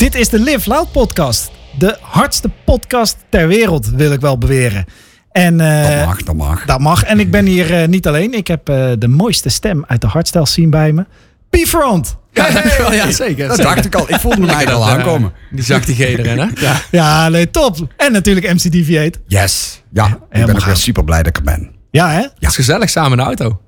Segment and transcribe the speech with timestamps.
[0.00, 1.50] Dit is de Live Loud podcast.
[1.78, 4.84] De hardste podcast ter wereld, wil ik wel beweren.
[5.32, 6.64] En, eh, Dat mag, dat mag.
[6.64, 7.02] Dat mag.
[7.02, 8.34] En ik ben hier eh, niet alleen.
[8.34, 11.04] Ik heb eh, de mooiste stem uit de hardstyle scene bij me.
[11.50, 12.16] P-Front.
[12.32, 12.48] Ja.
[12.92, 13.48] Ja, zeker.
[13.48, 13.74] Dat zeker.
[13.74, 14.08] dacht ik al.
[14.08, 15.32] Ik voelde hem eigenlijk al aankomen.
[15.50, 16.46] Die zachte G erin, hè?
[16.66, 16.80] Ja.
[16.90, 17.76] Ja, nee, top.
[17.96, 19.18] En natuurlijk MC Deviate.
[19.26, 19.82] Yes.
[19.92, 21.70] Ja, ik ben ook weer super blij dat ik er ben.
[21.90, 22.20] Ja, hè?
[22.20, 23.60] Het is gezellig samen in de auto.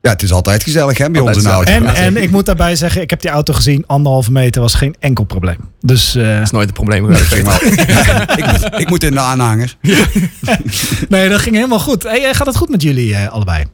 [0.00, 1.86] Ja, het is altijd gezellig hè, bij ons in Altijd auto.
[1.86, 3.84] En, en ik moet daarbij zeggen, ik heb die auto gezien.
[3.86, 5.56] Anderhalve meter was geen enkel probleem.
[5.80, 7.28] Dus eh, Dat is nooit een probleem geweest.
[7.28, 7.62] Zeg maar,
[8.38, 9.76] ik, moet, ik moet in de aanhanger.
[11.08, 12.02] nee, dat ging helemaal goed.
[12.02, 13.64] Hey, eh, gaat het goed met jullie eh, allebei?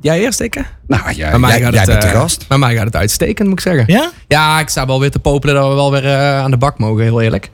[0.00, 0.62] Jij eerst, ik?
[0.86, 2.48] Nou, jij, Bij mij jij, gaat jij het, bent de gast.
[2.48, 3.84] Bij mij gaat het uitstekend, moet ik zeggen.
[3.86, 4.10] Ja?
[4.26, 7.02] Ja, ik sta wel weer te popelen dat we wel weer aan de bak mogen,
[7.02, 7.50] heel eerlijk.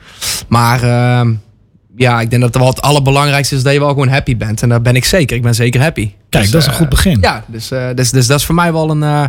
[0.48, 1.34] Maar ehm,
[1.96, 4.62] ja, ik denk dat wat het allerbelangrijkste is dat je wel gewoon happy bent.
[4.62, 5.36] En dat ben ik zeker.
[5.36, 6.10] Ik ben zeker happy.
[6.28, 7.18] Kijk, Dus, dat is een eh, goed begin.
[7.20, 9.24] Ja, dus, eh, dus, dus dat is voor mij wel een, eh,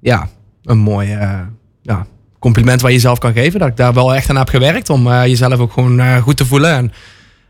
[0.00, 0.28] ja,
[0.64, 1.38] een mooi eh,
[1.82, 2.06] ja,
[2.38, 3.58] compliment waar je jezelf kan geven.
[3.60, 6.36] Dat ik daar wel echt aan heb gewerkt om eh, jezelf ook gewoon eh, goed
[6.36, 6.70] te voelen.
[6.70, 6.92] En,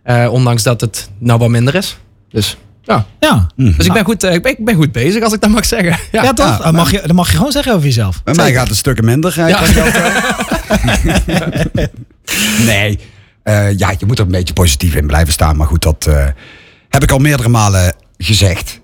[0.02, 1.98] eh, ondanks dat het nou wat minder is.
[2.30, 5.32] Dus ja, Ja, dus ik, ben goed, eh, ik, ben, ik ben goed bezig als
[5.32, 5.98] ik dat mag zeggen.
[6.12, 6.62] Ja, ja, toch?
[6.62, 8.22] Dat mag je, dat mag je gewoon zeggen over jezelf.
[8.22, 9.48] Bij mij gaat het stukken minder.
[9.48, 9.60] Ja.
[12.66, 12.98] nee,
[13.44, 15.56] Eh, ja, je moet er een beetje positief in blijven staan.
[15.56, 16.26] Maar goed, dat eh,
[16.88, 18.80] heb ik al meerdere malen gezegd.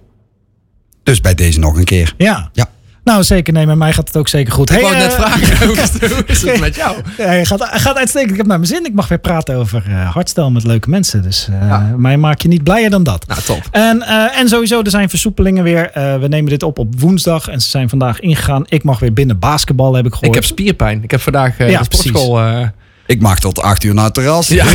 [1.03, 2.15] Dus bij deze nog een keer.
[2.17, 2.51] Ja.
[2.53, 2.69] Ja.
[3.05, 3.53] Nou, zeker.
[3.53, 4.71] Nee, met mij gaat het ook zeker goed.
[4.71, 6.97] Ik Hey, wou net eh, vragen, hoe is, het, hoe is het met jou?
[7.19, 8.31] Ja, hij gaat, gaat uitstekend.
[8.31, 8.85] Ik heb naar mijn zin.
[8.87, 11.23] Ik mag weer praten over eh hardstyle met leuke mensen.
[11.23, 11.95] Dus Ja.
[11.97, 13.27] mij maak je niet blijer dan dat.
[13.27, 13.63] Nou, top.
[13.71, 15.91] En, en sowieso, er zijn versoepelingen weer.
[16.21, 18.65] We nemen dit op op woensdag en ze zijn vandaag ingegaan.
[18.69, 20.29] Ik mag weer binnen basketbal, heb ik gehoord.
[20.29, 21.03] Ik heb spierpijn.
[21.03, 22.41] Ik heb vandaag Ja, de sportschool...
[22.41, 22.69] eh,
[23.11, 24.49] Ik mag tot acht uur naar het terras.
[24.49, 24.65] Ja.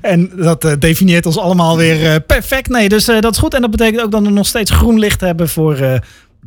[0.00, 2.68] En dat eh, definieert ons allemaal weer eh, perfect.
[2.68, 3.54] Nee, dus eh, dat is goed.
[3.54, 5.98] En dat betekent ook dat we nog steeds groen licht hebben voor eh,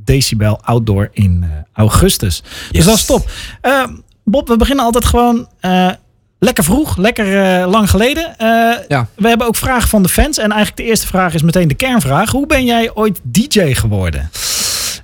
[0.03, 2.43] Decibel Outdoor in eh, augustus.
[2.71, 3.29] Dus dat is top.
[4.25, 5.89] Bob, we beginnen altijd gewoon eh,
[6.39, 8.37] lekker vroeg, lekker eh, lang geleden.
[8.37, 8.47] Eh,
[8.87, 9.07] Ja.
[9.15, 10.37] We hebben ook vragen van de fans.
[10.37, 12.31] En eigenlijk de eerste vraag is meteen de kernvraag.
[12.31, 14.29] Hoe ben jij ooit DJ geworden?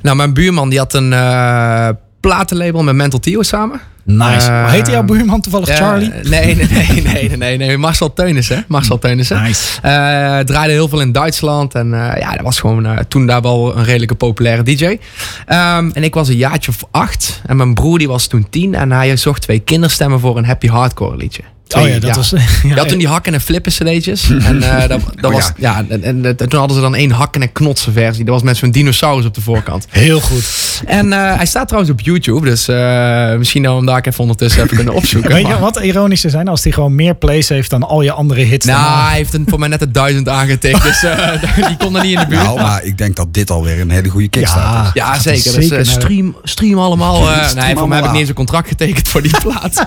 [0.01, 1.89] Nou, mijn buurman die had een eh,
[2.19, 3.81] platenlabel met Mental Tio samen.
[4.03, 4.51] Nice.
[4.51, 6.11] Eh, Heette jouw buurman toevallig Charlie?
[6.23, 7.77] Nee, nee, nee, nee, nee, nee, nee.
[7.77, 8.65] Marcel Teunissen.
[8.67, 9.43] Marcel Teunissen.
[9.43, 9.81] Nice.
[9.81, 9.91] Eh,
[10.39, 11.75] draaide heel veel in Duitsland.
[11.75, 14.97] En eh, ja, dat was gewoon eh, toen daar wel een redelijke populaire DJ.
[15.45, 17.41] Ehm, en ik was een jaartje of acht.
[17.45, 18.75] En mijn broer die was toen tien.
[18.75, 21.43] En hij zocht twee kinderstemmen voor een happy hardcore liedje.
[21.77, 22.29] Oh ja, dat was...
[22.67, 24.29] Je had toen die hakken en flippen cd'tjes.
[24.29, 25.85] En eh, dat, dat Oh, was, ja.
[25.89, 28.23] en, en, en toen hadden ze dan één hakken en knotsen versie.
[28.25, 29.85] Dat was met zo'n dinosaurus op de voorkant.
[29.89, 30.43] Heel goed.
[30.85, 32.45] En eh, hij staat trouwens op YouTube.
[32.49, 35.31] Dus eh, misschien dat we hem daar even ondertussen even kunnen opzoeken.
[35.33, 38.11] Weet je wat ironisch zou zijn als hij gewoon meer plays heeft dan al je
[38.11, 38.65] andere hits?
[38.65, 40.83] Nou, hij heeft een, voor mij net een duizend aangetikt.
[40.83, 41.31] Dus eh,
[41.67, 42.43] die kon er niet in de buurt.
[42.43, 44.91] Nou, maar ik denk dat dit alweer een hele goede kickstart is.
[44.93, 45.53] Ja, zeker.
[45.53, 47.29] er Dus zeker stream, stream allemaal.
[47.29, 49.85] eh, Stream nee, voor mij heb ik niet eens een contract getekend voor die plaat.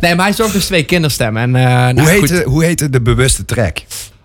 [0.00, 0.84] nee, maar hij zocht dus twee
[1.20, 3.78] En, eh, nou, Hoe, goed, heette, hoe heette de bewuste track?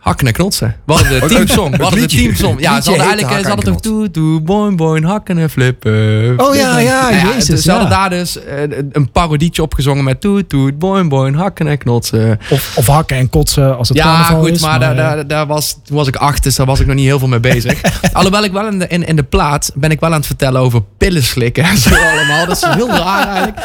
[0.06, 0.75] hakken en knotsen.
[0.85, 1.67] We hadden de Oh, teamsong.
[1.69, 2.59] het We hadden de teamsong.
[2.61, 6.33] Ja, Het ze hadden eigenlijk ze hadden toch toe, toe, boing, boing, hakken en flippen.
[6.38, 7.78] Oh ja, ja, Nou jezus, dus Ze ja.
[7.78, 8.61] hadden daar dus eh,
[8.91, 12.39] een parodietje opgezongen met toet, boing, boing, hakken en knotsen.
[12.50, 14.62] Of, of hakken en kotsen als het Ja, carnaval goed, is.
[14.62, 16.95] maar, daar, eh, daar, daar was, toen was ik acht, dus daar was ik nog
[16.95, 17.81] niet heel veel mee bezig.
[18.13, 20.62] Alhoewel ik wel in de, in, in de plaat ben ik wel aan het vertellen
[20.62, 22.45] over pillen slikken en zo allemaal.
[22.45, 23.59] Dat is heel raar eigenlijk.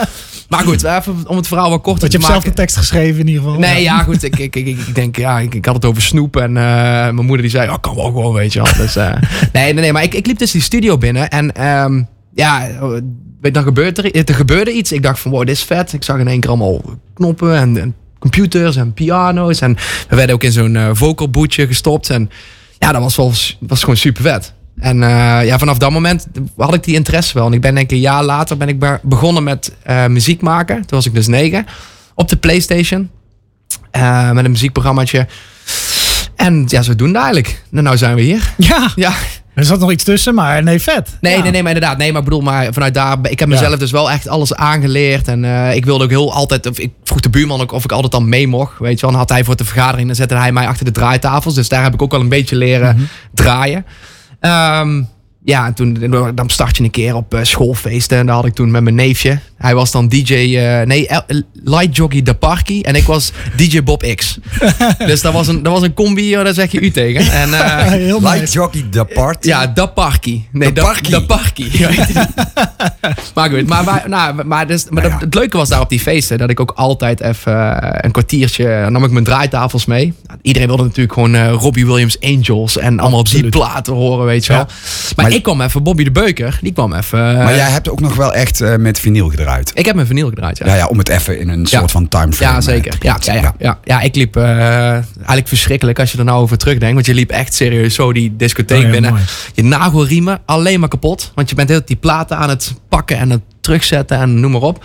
[0.51, 2.51] Maar goed, even om het verhaal wat korter Want je te hebt zelf maken.
[2.51, 3.59] de tekst geschreven in ieder geval.
[3.59, 4.23] Nee, ja, goed.
[4.23, 6.37] Ik, ik, ik, ik denk, ja, ik, ik had het over snoep.
[6.37, 8.73] En eh, mijn moeder die zei, oh, kan wel gewoon, weet je wel.
[8.77, 9.13] Dus, eh,
[9.53, 9.93] nee, nee, nee.
[9.93, 11.31] Maar ik, ik liep dus die studio binnen.
[11.31, 12.03] En ehm,
[12.35, 12.69] ja,
[13.41, 14.93] weet, dan gebeurt er, er gebeurde iets.
[14.93, 15.93] Ik dacht van, wow, dit is vet.
[15.93, 16.81] Ik zag in één keer allemaal
[17.15, 19.61] knoppen en, en computers en piano's.
[19.61, 19.77] En
[20.09, 22.11] we werden ook in zo'n eh vocal bootje gestopt.
[22.11, 22.31] En
[22.79, 24.53] ja, dat was, wel, was gewoon super vet.
[24.81, 26.27] En eh, ja, vanaf dat moment
[26.57, 27.47] had ik die interesse wel.
[27.47, 30.41] En ik ben denk ik een jaar later ben ik be- begonnen met eh, muziek
[30.41, 30.77] maken.
[30.77, 31.67] Toen was ik dus negen.
[32.15, 33.11] Op de Playstation.
[33.91, 35.27] Eh, met een muziekprogrammaatje.
[36.37, 37.63] En ja, zo doen het eigenlijk.
[37.73, 38.53] En nou zijn we hier.
[38.57, 39.13] Ja, Ja.
[39.55, 41.17] er zat nog iets tussen, maar nee, vet.
[41.21, 41.43] Nee, Ja.
[41.43, 41.99] nee, nee, maar inderdaad.
[41.99, 43.17] Nee, maar ik bedoel, maar vanuit daar...
[43.23, 43.55] Ik heb Ja.
[43.55, 45.29] mezelf dus wel echt alles aangeleerd.
[45.29, 45.45] En
[45.75, 46.67] ik wilde ook heel altijd...
[46.69, 48.79] Of ik vroeg de buurman ook of ik altijd dan mee mocht.
[48.79, 49.11] Weet je wel.
[49.11, 50.07] Dan had hij voor de vergadering...
[50.07, 51.55] Dan zette hij mij achter de draaitafels.
[51.55, 53.05] Dus daar heb ik ook wel een beetje leren Mhm.
[53.35, 53.87] draaien.
[54.43, 55.07] Um,
[55.45, 55.99] ja, en toen
[56.35, 58.19] dan start je een keer op eh, schoolfeesten.
[58.19, 59.39] En daar had ik toen met mijn neefje.
[59.57, 60.35] Hij was dan DJ...
[60.35, 62.81] eh, nee, El- Light Jockey De Parky.
[62.81, 64.39] En ik was DJ Bob X.
[65.07, 67.33] dus dat was een, dat was een combi, daar zeg je u tegen.
[67.33, 68.53] En, eh, Heel Light nice.
[68.53, 69.49] Jockey The Party.
[69.49, 70.43] ja, Da Parky.
[70.53, 70.83] Nee, Da
[71.27, 71.69] Parky.
[73.35, 75.13] Maar goed, maar, maar, nou, maar, dus, maar Nou ja.
[75.13, 78.81] dat- het leuke was daar op die feesten dat ik ook altijd even een kwartiertje
[78.83, 80.15] dan nam ik mijn draaitafels mee.
[80.27, 84.47] Nou, Iedereen wilde natuurlijk gewoon Robbie Williams Angels en allemaal op die platen horen, weet
[84.47, 84.61] je wel.
[84.61, 84.67] Ja.
[85.17, 87.29] Maar, Maar Ik kwam even, Bobby de Beuker, die kwam even...
[87.29, 89.71] eh, maar jij hebt ook nog wel echt eh, met vinyl gedraaid.
[89.75, 90.67] Ik heb mijn vinyl gedraaid, ja.
[90.67, 92.91] Ja, ja, om het even in een soort van timeframe Ja, eh, zeker.
[92.91, 93.35] te Ja, plaatsen.
[93.35, 93.79] ja, ja, ja.
[93.85, 94.45] ja, ik liep eh,
[94.93, 96.95] eigenlijk verschrikkelijk als je er nou over terugdenkt.
[96.95, 99.11] Want je liep echt serieus zo die discotheek Oh ja, binnen.
[99.11, 99.23] mooi.
[99.55, 101.33] Je nagelriemen alleen maar kapot.
[101.35, 104.61] Want je bent heel die platen aan het pakken en het terugzetten en noem maar
[104.61, 104.85] op.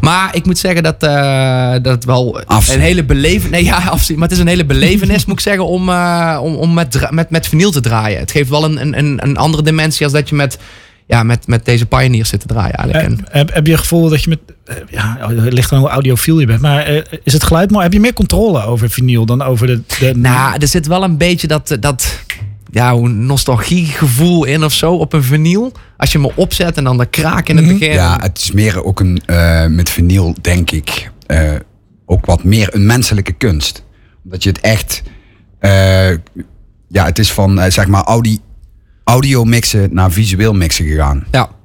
[0.00, 2.74] Maar ik moet zeggen dat, eh, dat het wel Afzien.
[2.74, 3.50] een hele belevenis...
[3.50, 4.18] Nee, ja, afzien.
[4.18, 7.30] Maar het is een hele belevenis, moet ik zeggen, om, eh, om, om met, met,
[7.30, 8.18] met vinyl te draaien.
[8.18, 10.58] Het geeft wel een, een- een, een andere dimensie als dat je met,
[11.06, 13.04] ja, met, met deze Pioneers zit te draaien eigenlijk.
[13.08, 14.38] En- Heb, heb, heb je het gevoel dat je met...
[14.64, 16.60] eh, Ja, het ligt aan hoe audiofiel je bent.
[16.60, 17.84] Maar eh, is het geluid mooi?
[17.84, 19.80] Heb je meer controle over vinyl dan over de...
[19.98, 22.18] de Nou, er zit wel een beetje dat, dat
[22.70, 25.72] ja, hoe nostalgiegevoel in of zo op een vinyl.
[25.96, 27.78] Als je me opzet en dan de kraak in het Mhm.
[27.78, 27.92] begin.
[27.94, 31.50] Ja, het is meer ook een, eh, met vinyl denk ik, eh,
[32.06, 33.84] ook wat meer een menselijke kunst.
[34.24, 35.02] Omdat je het echt,
[35.58, 36.10] eh,
[36.88, 38.38] ja, het is van eh, zeg maar audi,
[39.04, 41.24] audio mixen naar visueel mixen gegaan.
[41.30, 41.56] ja.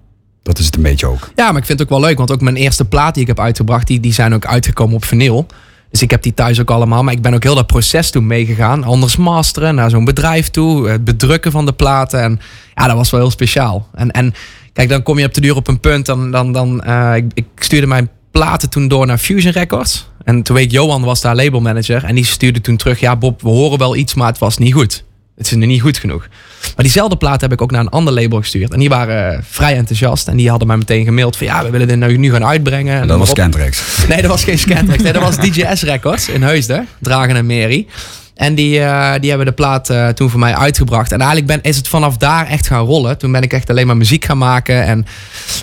[0.44, 1.32] Dat is het een beetje ook.
[1.36, 2.18] Ja, maar ik vind het ook wel leuk.
[2.18, 5.06] Want ook mijn eerste plaat die ik heb uitgebracht, die, die zijn ook uitgekomen op
[5.06, 5.46] vinyl.
[5.94, 7.04] Dus ik heb die thuis ook allemaal.
[7.04, 8.84] Maar ik ben ook heel dat proces toen meegegaan.
[8.84, 10.90] Anders masteren, naar zo'n bedrijf toe.
[10.90, 12.22] Het bedrukken van de platen.
[12.22, 12.40] En
[12.75, 13.88] ja, dat was wel heel speciaal.
[13.94, 14.34] En, en
[14.74, 16.06] kijk, dan kom je op de duur op een punt.
[16.06, 20.07] Dan, dan, dan, eh, ik, ik stuurde mijn platen toen door naar Fusion Records.
[20.24, 22.04] En toen weet Johan was daar labelmanager.
[22.04, 24.74] En die stuurde toen terug, ja Bob, we horen wel iets, maar het was niet
[24.74, 25.04] goed.
[25.38, 26.27] Het is nu niet goed genoeg.
[26.62, 28.71] Maar diezelfde plaat heb ik ook naar een ander label gestuurd.
[28.74, 30.27] En die waren eh, vrij enthousiast.
[30.27, 33.01] En die hadden mij meteen gemaild van ja, we willen dit nou nu gaan uitbrengen.
[33.01, 33.33] En Dat was.
[33.33, 33.81] Kentrix.
[34.07, 35.03] Nee, dat was geen Scantrax.
[35.03, 36.88] Nee, dat was DJS Records in Heusden.
[37.00, 37.88] Dragen en Mary.
[38.35, 41.12] En die, eh, die hebben de plaat eh, toen voor mij uitgebracht.
[41.12, 43.18] En eigenlijk ben, is het vanaf daar echt gaan rollen.
[43.18, 44.83] Toen ben ik echt alleen maar muziek gaan maken.
[44.85, 45.06] En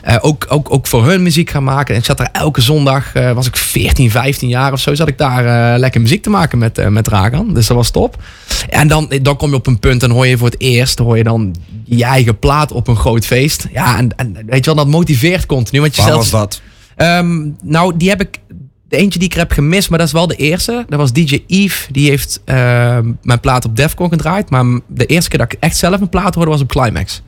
[0.02, 1.94] eh, ook, ook, ook voor hun muziek gaan maken.
[1.94, 5.19] En ik zat daar elke zondag, was ik 14, 15 jaar of zo, zat ik
[5.19, 7.55] daar lekker muziek te maken met, met Dragan.
[7.55, 8.17] Dus dat was top.
[8.69, 11.17] En dan, dan kom je op een punt, dan hoor je voor het eerst, hoor
[11.17, 13.67] je dan je eigen plaat op een groot feest.
[13.72, 15.81] Ja, en, en weet je wel, dat motiveert continu.
[15.81, 16.61] Want je Waar stelt- was dat?
[16.96, 18.38] Ehm, nou, die heb ik.
[18.91, 20.85] De eentje die ik heb gemist, maar dat is wel de eerste.
[20.89, 21.93] Dat was DJ Eve.
[21.93, 24.51] Die heeft ehm, mijn plaat op Defcon gedraaid.
[24.51, 27.23] Maar de eerste keer dat ik echt zelf een plaat hoorde was op Climax.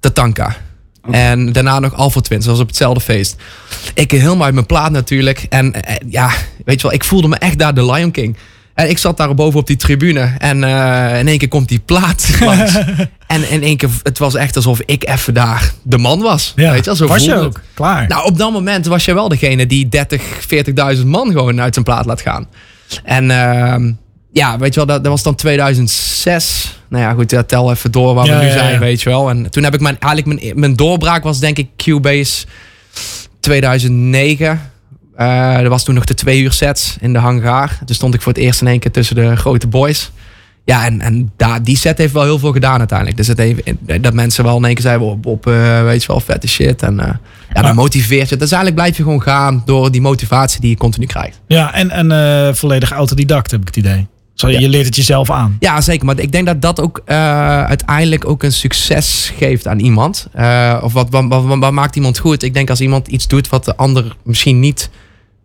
[0.00, 0.56] Tatanka.
[1.10, 2.44] En daarna nog Alpha Twins.
[2.44, 3.36] Dat was op hetzelfde feest.
[3.94, 5.46] Ik helemaal uit mijn plaat natuurlijk.
[5.48, 6.30] En eh, ja,
[6.64, 8.36] weet je wel, ik voelde me echt daar de Lion King.
[8.74, 10.34] En ik zat daar boven op die tribune.
[10.38, 12.74] En eh, in één keer komt die plaat langs.
[13.26, 16.52] en in één keer, het was echt alsof ik even daar de man was.
[16.56, 16.70] ja.
[16.70, 17.60] Weet je wel, zo was je ook?
[17.74, 18.08] Klaar.
[18.08, 20.22] Nou, op dat moment was je wel degene die 30,
[20.96, 22.46] 40.000 man gewoon uit zijn plaat laat gaan.
[23.04, 23.92] En ehm,
[24.32, 26.78] ja, weet je wel, dat, dat was dan 2006.
[26.88, 29.30] Nou ja, goed, ja, tel even door waar Ja, we nu zijn, weet je wel.
[29.30, 32.46] En toen heb ik mijn, eigenlijk mijn, mijn doorbraak was denk ik Cubase
[33.40, 34.72] 2009.
[35.16, 37.78] Eh er was toen nog de twee uur sets in de hangar.
[37.84, 40.10] Toen stond ik voor het eerst in één keer tussen de grote boys.
[40.64, 43.16] Ja, en, en daar, die set heeft wel heel veel gedaan uiteindelijk.
[43.16, 43.62] Dus het heeft,
[44.00, 46.82] dat mensen wel in één keer zeiden op, op eh, weet je wel, vette shit.
[46.82, 47.14] En eh,
[47.54, 48.36] ja, dan motiveert je.
[48.36, 51.40] Dus eigenlijk blijf je gewoon gaan door die motivatie die je continu krijgt.
[51.46, 54.06] Ja, en, en eh, volledig autodidact heb ik het idee.
[54.34, 54.58] Zo, Ja.
[54.58, 55.56] Je leert het jezelf aan.
[55.60, 56.06] Ja, zeker.
[56.06, 60.26] Maar ik denk dat dat ook eh, uiteindelijk ook een succes geeft aan iemand.
[60.32, 62.42] Eh, of wat, wat, wat, wat maakt iemand goed?
[62.42, 64.90] Ik denk als iemand iets doet wat de ander misschien niet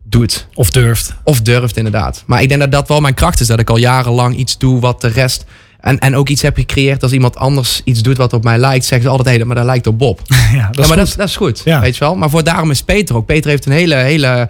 [0.10, 0.48] doet.
[0.54, 1.16] Of durft.
[1.24, 2.24] Of durft inderdaad.
[2.26, 3.48] Maar ik denk dat dat wel mijn kracht is.
[3.48, 5.46] Dat ik al jarenlang iets doe wat de rest...
[5.80, 8.86] En, en ook iets heb gecreëerd als iemand anders iets doet wat op mij lijkt.
[8.86, 10.22] Zeggen ze altijd, hé, maar dat lijkt op Bob.
[10.28, 10.96] ja, dat ja, is maar goed.
[10.96, 11.62] dat, is- dat is goed.
[11.66, 11.80] Ja.
[11.80, 12.16] Weet je wel.
[12.16, 13.26] Maar voor daarom is Peter ook.
[13.26, 14.50] Peter heeft een hele, hele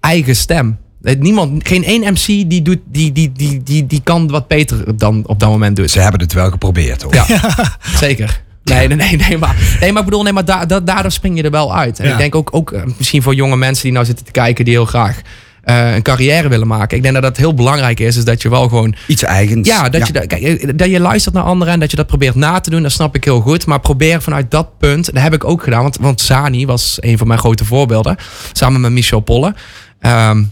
[0.00, 0.78] eigen stem.
[1.02, 4.96] Eh, Niemand, geen één MC die, doet, die, die, die, die, die kan wat Peter
[4.96, 5.90] dan op dat moment doet.
[5.90, 7.14] Ze hebben het wel geprobeerd hoor.
[7.14, 7.26] Ja,
[8.04, 8.42] zeker.
[8.68, 11.36] Nee, nee, nee, nee, maar, nee, maar ik bedoel, nee, maar da, da- daardoor spring
[11.36, 11.98] je er wel uit.
[12.00, 12.12] En Ja.
[12.12, 14.74] ik denk ook, ook eh, misschien voor jonge mensen die nou zitten te kijken, die
[14.74, 15.20] heel graag
[15.62, 16.96] eh, een carrière willen maken.
[16.96, 19.68] Ik denk dat dat heel belangrijk is, is dat je wel gewoon Iets eigens.
[19.68, 22.06] ja, dat, Je, dat, kijk, eh, dat je luistert naar anderen en dat je dat
[22.06, 23.66] probeert na te doen, dat snap ik heel goed.
[23.66, 25.82] Maar probeer vanuit dat punt, dat heb ik ook gedaan.
[25.82, 28.16] Want, want Zani was een van mijn grote voorbeelden.
[28.52, 29.54] Samen met Michel Polle.
[30.00, 30.42] Ehm,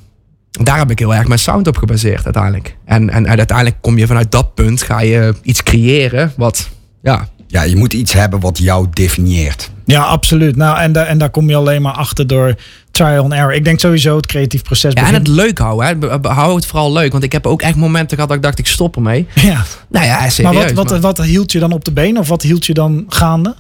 [0.50, 2.76] daar heb ik heel erg mijn sound op gebaseerd uiteindelijk.
[2.84, 6.68] En, en, en uiteindelijk kom je vanuit dat punt, ga je iets creëren wat,
[7.02, 9.70] ja, Ja, je moet iets hebben wat jou definieert.
[9.84, 10.56] Ja, absoluut.
[10.56, 12.54] Nou, en, daar en daar kom je alleen maar achter door
[12.90, 13.54] trial and error.
[13.54, 15.86] Ik denk sowieso het creatief proces Ja, en het leuk houden.
[16.00, 16.28] Hè.
[16.28, 17.12] Hou het vooral leuk.
[17.12, 19.26] Want ik heb ook echt momenten gehad dat ik dacht, ik stop ermee.
[19.34, 19.64] Ja.
[19.88, 20.54] Nou ja, serieus.
[20.54, 22.18] Maar wat, wat, maar- wat hield je dan op de been?
[22.18, 23.54] Of wat hield je dan gaande?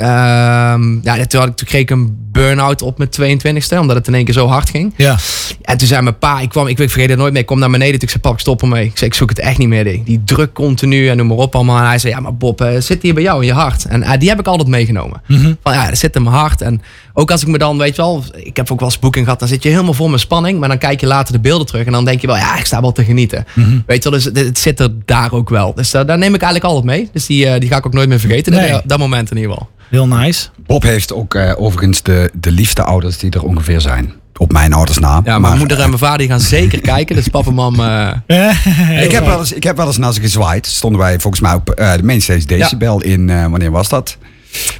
[0.00, 4.06] Ehm, ja, toen, had ik, toen kreeg ik een burn-out op mijn 22e, omdat het
[4.06, 4.94] in één keer zo hard ging.
[4.96, 5.16] Ja.
[5.62, 7.70] En toen zei mijn pa, ik kwam, ik vergeet het nooit meer, ik kom naar
[7.70, 7.92] beneden.
[7.92, 8.84] Toen ik zei, pap, ik stop ermee.
[8.84, 9.84] Ik zei, ik zoek het echt niet meer.
[9.84, 11.78] Die, die druk continu en noem maar op allemaal.
[11.78, 13.84] En hij zei, ja, maar Bob, eh, zit hier bij jou in je hart?
[13.84, 15.22] En eh, die heb ik altijd meegenomen.
[15.26, 15.54] Mhm.
[15.62, 16.60] Van ja, dat zit in mijn hart.
[16.60, 19.24] En ook als ik me dan, weet je wel, ik heb ook wel eens boeking
[19.24, 20.58] gehad, dan zit je helemaal vol met spanning.
[20.58, 22.66] Maar dan kijk je later de beelden terug en dan denk je wel, ja, ik
[22.66, 23.46] sta wel te genieten.
[23.54, 23.78] Mhm.
[23.86, 25.74] Weet je wel, dus het, het zit er daar ook wel.
[25.74, 27.08] Dus eh, daar neem ik eigenlijk altijd mee.
[27.12, 28.52] Dus die, die ga ik ook nooit meer vergeten.
[28.52, 28.70] Nee.
[28.70, 29.68] Dat, dat moment in ieder geval.
[29.90, 30.48] Heel nice.
[30.66, 34.12] Bob heeft ook eh, overigens de, de liefste ouders die er ongeveer zijn.
[34.36, 35.14] Op mijn ouders na.
[35.14, 37.16] Ja, mijn Maar, moeder en mijn vader die gaan zeker kijken.
[37.16, 37.80] Dus papa en mam...
[37.80, 38.12] eh,
[39.04, 40.66] ik, heb wel eens, ik heb wel eens naar ze gezwaaid.
[40.66, 44.16] Stonden wij volgens mij op eh, de Mainstage Decibel in, eh, wanneer was dat?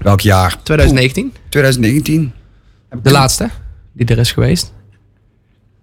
[0.03, 0.57] Welk jaar?
[0.63, 2.33] 2019, 2019?
[3.03, 3.51] de laatste
[3.93, 4.73] die er is geweest.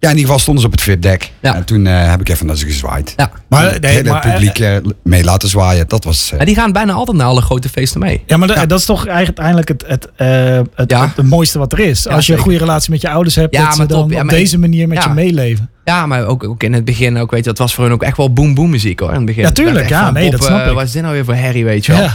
[0.00, 1.30] Ja, in ieder geval stonden ze op het VIP-deck.
[1.40, 1.54] Ja.
[1.54, 3.12] En toen eh, heb ik even naar ze gezwaaid.
[3.16, 3.30] Ja.
[3.48, 5.88] Maar, het nee, hele maar, eh, publiek eh, mee laten zwaaien.
[5.88, 6.30] Dat was...
[6.32, 8.22] eh, En die gaan bijna altijd naar alle grote feesten mee.
[8.26, 11.00] Ja, maar dat, dat is toch uiteindelijk het, het, eh, het, Ja.
[11.06, 12.02] het, het mooiste wat er is.
[12.02, 14.20] Ja, Als je een goede relatie met je ouders hebt, Ja, dat ze dan top.
[14.22, 15.08] Op deze manier met ja.
[15.08, 15.70] je meeleven.
[15.88, 18.02] Ja, maar ook, ook in het begin ook, weet je, dat was voor hun ook
[18.02, 19.08] echt wel boom boom muziek hoor.
[19.08, 19.42] In het begin.
[19.42, 20.74] Ja, tuurlijk, Ik dacht echt ja, van, nee, dat snap eh, ik.
[20.74, 22.02] Wat is dit nou weer voor herrie, weet je wel?
[22.02, 22.14] Ja.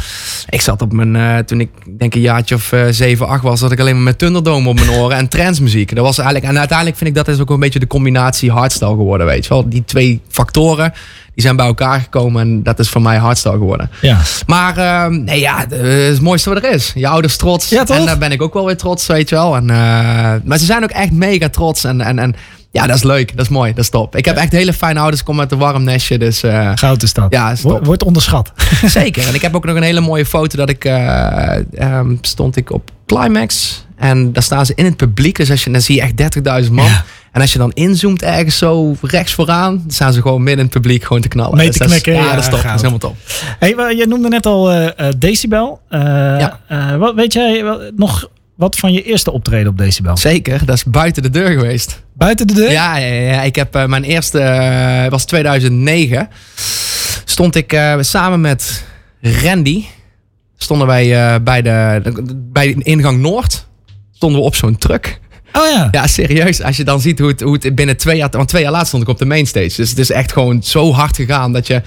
[0.49, 3.59] Ik zat op mijn, eh, toen ik denk een jaartje of eh 7, 8 was,
[3.59, 5.95] zat ik alleen maar met Thunderdome op mijn oren en transmuziek.
[5.95, 8.89] Dat was eigenlijk, en uiteindelijk vind ik dat is ook een beetje de combinatie hardstyle
[8.89, 9.69] geworden, weet je wel.
[9.69, 10.93] Die twee factoren,
[11.33, 13.89] die zijn bij elkaar gekomen en dat is voor mij hardstyle geworden.
[14.01, 14.19] Ja.
[14.47, 16.91] Maar ehm, nee, ja, het is het mooiste wat er is.
[16.95, 17.69] Je ouders trots.
[17.69, 17.97] Ja, toch?
[17.97, 19.55] En daar ben ik ook wel weer trots, weet je wel.
[19.55, 19.75] En, eh,
[20.43, 21.83] maar ze zijn ook echt mega trots.
[21.83, 22.35] En, en, en
[22.73, 23.37] ja, dat is leuk.
[23.37, 23.73] Dat is mooi.
[23.73, 24.15] Dat is top.
[24.15, 25.23] Ik heb echt hele fijne ouders.
[25.23, 26.17] Kom uit een warm nestje.
[26.17, 27.25] Dus eh, Goud is dat.
[27.33, 27.55] Ja.
[27.61, 28.51] Wordt onderschat.
[28.85, 29.23] zeker.
[29.27, 30.85] En ik heb ook nog een hele mooie foto dat ik...
[30.85, 33.85] eh, ehm, stond ik op Climax.
[33.95, 35.35] En daar staan ze in het publiek.
[35.37, 36.85] Dus als je, dan zie je echt 30.000 man.
[36.85, 37.03] Ja.
[37.31, 39.77] En als je dan inzoomt ergens zo rechts vooraan...
[39.77, 41.57] dan staan ze gewoon midden in het publiek gewoon te knallen.
[41.57, 42.61] Mee Dus te dat is- knikken, Ja, ja, dat is top.
[42.61, 43.15] Dat is helemaal top.
[43.59, 45.81] Hey, je noemde net al eh, Decibel.
[45.89, 46.59] Ja.
[46.97, 47.63] wat, weet jij
[47.95, 50.17] nog wat van je eerste optreden op Decibel?
[50.17, 50.65] Zeker.
[50.65, 52.02] Dat is buiten de deur geweest.
[52.13, 52.71] Buiten de deur?
[52.71, 53.41] Ja, ja, ja.
[53.41, 56.29] ik heb eh, mijn eerste, eh, was 2009.
[57.25, 58.83] Stond ik eh, samen met
[59.21, 59.85] Randy.
[60.57, 62.01] Stonden wij bij, de,
[62.51, 63.67] bij de ingang Noord.
[64.11, 65.19] Stonden we op zo'n truck.
[65.53, 65.87] Oh ja.
[65.91, 66.61] Ja, serieus.
[66.61, 68.29] Als je dan ziet hoe het, hoe het binnen twee jaar...
[68.29, 69.75] Want twee jaar later stond ik op de mainstage.
[69.75, 71.81] Dus het is echt gewoon zo hard gegaan dat je...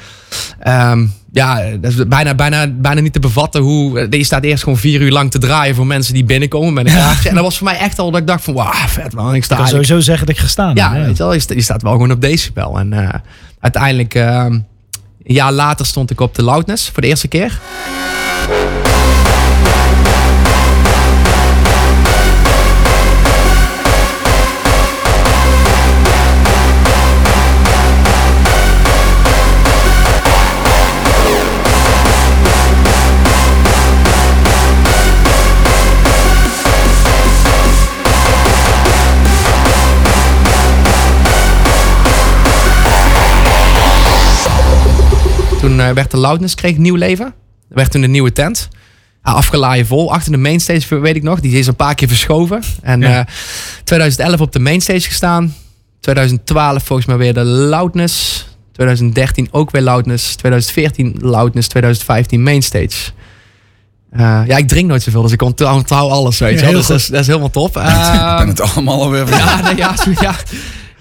[0.61, 1.07] ehm,
[1.37, 4.07] ja, dat is bijna, bijna, bijna niet te bevatten hoe...
[4.11, 6.93] Je staat eerst gewoon vier uur lang te draaien voor mensen die binnenkomen met een
[6.95, 7.29] kaartje.
[7.29, 8.55] En dat was voor mij echt al dat ik dacht van...
[8.55, 9.35] Wauw, vet man.
[9.35, 11.07] Ik sta Ik kan sowieso zeggen dat ik gestaan ja, heb.
[11.07, 12.79] weet je wel, je, sta- je staat wel gewoon op decibel.
[12.79, 13.09] En eh,
[13.61, 14.65] uiteindelijk, eh, een
[15.35, 17.59] jaar later stond ik op de Loudness voor de eerste keer.
[45.67, 47.27] Toen eh, werd de Loudness, kreeg nieuw leven.
[47.69, 48.69] Er werd toen een nieuwe tent.
[49.23, 50.13] Afgelaaien vol.
[50.13, 51.41] Achter de mainstage, weet ik nog.
[51.41, 52.63] Die is een paar keer verschoven.
[52.83, 53.19] En Ja.
[53.19, 53.25] eh
[53.85, 55.55] 2011 op de mainstage gestaan.
[56.01, 58.47] 2012 volgens mij weer de Loudness.
[58.73, 60.35] 2013 ook weer Loudness.
[60.35, 61.69] 2014 Loudness.
[61.69, 63.11] 2015 mainstage.
[64.11, 66.69] Eh, ja, ik drink nooit zoveel, dus ik onthoud alles, weet je Ja, wel.
[66.71, 67.69] heel Dus dat is, dat is helemaal top.
[67.77, 70.35] ik ben Ehm, het allemaal alweer ja, nee, ja, zo- ja.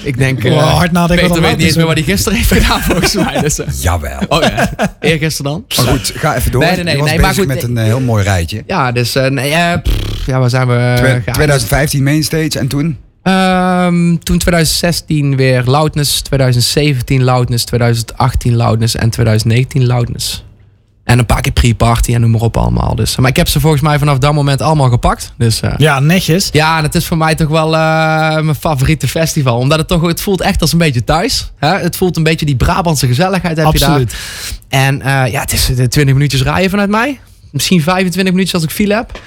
[0.03, 0.43] Ik denk...
[0.43, 2.81] Wow, eh, hard nadenken Peter er weet niet eens meer wat hij gisteren heeft gedaan,
[2.81, 3.41] volgens mij.
[3.41, 4.19] Dus, eh, Jawel.
[4.27, 5.65] oh ja, eergisteren dan.
[5.85, 6.61] Maar goed, ga even door.
[6.61, 8.63] Nee, nee, nee, Je was nee, maar goed, met een eh, heel mooi rijtje.
[8.67, 10.93] Ja, dus eh, nee, pff, ja, waar zijn we?
[10.97, 11.33] Twe- gegaan?
[11.33, 12.97] 2015 Mainstage en toen?
[13.23, 20.44] Ehm, toen 2016 weer Loudness, 2017 Loudness, 2018 Loudness en 2019 Loudness.
[21.05, 22.95] En een paar keer pre-party en noem maar op allemaal.
[22.95, 25.33] Dus, maar ik heb ze volgens mij vanaf dat moment allemaal gepakt.
[25.38, 26.50] Dus eh, Ja, netjes.
[26.51, 27.79] ja, en het is voor mij toch wel eh,
[28.41, 29.57] mijn favoriete festival.
[29.57, 31.51] Omdat het toch, het voelt echt als een beetje thuis.
[31.57, 31.77] Hè?
[31.77, 33.89] Het voelt een beetje die Brabantse gezelligheid heb je daar.
[33.89, 34.15] Absoluut.
[34.69, 37.19] En eh, ja, het is eh, 20 minuutjes rijden vanuit mij.
[37.51, 39.19] Misschien 25 minuutjes als ik file heb.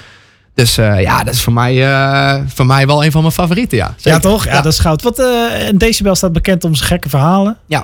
[0.59, 3.77] Dus eh, ja, dat is voor mij, eh, voor mij wel een van mijn favorieten,
[3.77, 3.95] ja.
[3.97, 4.45] Ja, toch?
[4.45, 5.01] Ja, dat is goud.
[5.01, 5.19] Wat,
[5.67, 7.57] en Decibel staat bekend om zijn gekke verhalen.
[7.65, 7.81] Ja.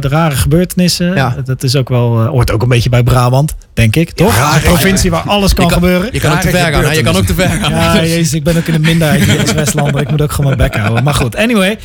[0.00, 1.14] De rare gebeurtenissen.
[1.14, 1.36] Ja.
[1.44, 4.10] Dat is ook wel, hoort ook een beetje bij Brabant, denk ik.
[4.10, 4.54] Toch?
[4.54, 6.08] een provincie waar alles kan, Je kan- gebeuren.
[6.12, 6.94] Je kan ook te ver gaan?
[6.94, 7.70] Je kan ook te ver gaan.
[7.70, 10.00] Ja, jezus, ik ben ook in de minderheid hier als Westlander.
[10.00, 11.04] Ik moet ook gewoon mijn bek houden.
[11.04, 11.78] Maar goed, anyway.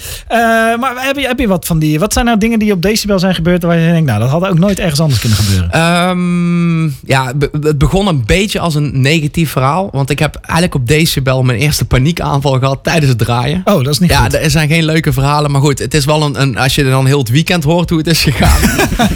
[0.79, 1.99] Maar heb je, heb je wat van die...
[1.99, 3.63] Wat zijn nou dingen die op Decibel zijn gebeurd...
[3.63, 5.71] waar je denkt, nou, dat had ook nooit ergens anders kunnen gebeuren?
[5.71, 9.89] Ehm, ja, het begon een beetje als een negatief verhaal.
[9.91, 13.61] Want ik heb heb eigenlijk op Decibel mijn eerste paniekaanval gehad tijdens het draaien.
[13.65, 14.33] Oh, dat is niet Ja, goed.
[14.33, 17.05] er zijn geen leuke verhalen, maar goed, het is wel een, een als je dan
[17.05, 18.59] heel het weekend hoort hoe het is gegaan.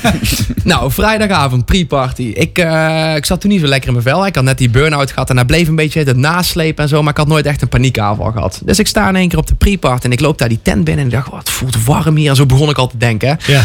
[0.63, 2.22] nou, vrijdagavond, pre-party.
[2.24, 4.25] Ik, eh, ik zat toen niet zo lekker in mijn vel.
[4.25, 7.01] Ik had net die burn-out gehad en hij bleef een beetje het naslepen en zo,
[7.01, 8.62] maar ik had nooit echt een paniekaanval gehad.
[8.66, 10.84] Dus ik sta in één keer op de pre-party en ik loop daar die tent
[10.84, 12.30] binnen en ik dacht, wat voelt warm hier.
[12.30, 13.38] En zo begon ik al te denken.
[13.48, 13.62] Ja.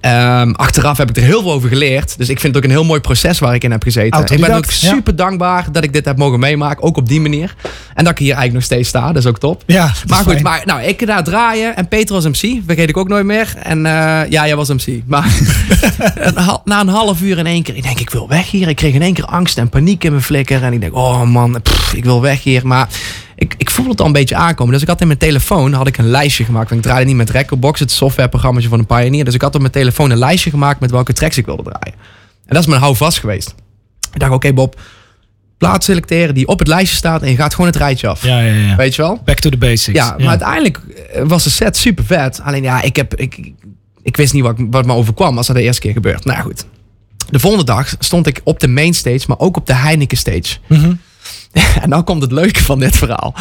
[0.00, 2.18] Ehm, achteraf heb ik er heel veel over geleerd.
[2.18, 4.20] Dus ik vind het ook een heel mooi proces waar ik in heb gezeten.
[4.20, 4.70] Ik ben ook ja.
[4.70, 6.82] super dankbaar dat ik dit heb mogen meemaken.
[6.82, 7.54] Ook op die manier.
[7.94, 9.06] En dat ik hier eigenlijk nog steeds sta.
[9.06, 9.62] Dat is ook top.
[9.66, 10.42] Ja, Maar goed, fijn.
[10.42, 12.60] maar, nou, ik daar draaien en Peter was MC.
[12.66, 13.54] Vergeet ik ook nooit meer.
[13.62, 15.02] En eh, ja, jij was MC.
[15.06, 15.38] Maar
[16.64, 18.68] na een half uur in één keer, ik denk, ik wil weg hier.
[18.68, 20.62] Ik kreeg in één keer angst en paniek in mijn flikker.
[20.62, 22.66] En ik denk, oh man, pff, ik wil weg hier.
[22.66, 22.88] Maar
[23.42, 24.72] ik, ik voel het al een beetje aankomen.
[24.72, 26.68] Dus ik had in mijn telefoon had ik een lijstje gemaakt.
[26.70, 29.24] Want ik draaide niet met Recordbox, het softwareprogramma van een Pioneer.
[29.24, 31.98] Dus ik had op mijn telefoon een lijstje gemaakt met welke tracks ik wilde draaien.
[32.46, 33.54] En dat is mijn houvast geweest.
[34.12, 34.80] Ik dacht, oké Bob,
[35.58, 38.22] plaats selecteren die op het lijstje staat en je gaat gewoon het rijtje af.
[38.24, 38.76] Ja, ja, ja.
[38.76, 39.20] Weet je wel?
[39.24, 39.98] Back to the basics.
[39.98, 40.78] Ja, maar uiteindelijk
[41.12, 42.40] eh, was de set super vet.
[42.42, 43.52] Alleen ja, ik, heb, ik,
[44.02, 46.24] ik- wist niet wat, wat me overkwam als dat de eerste keer gebeurt.
[46.24, 46.64] Nou goed.
[47.30, 50.56] De volgende dag stond ik op de main stage, maar ook op de Heineken stage.
[50.66, 50.92] Mhm.
[51.82, 53.34] En nou komt het leuke van dit verhaal.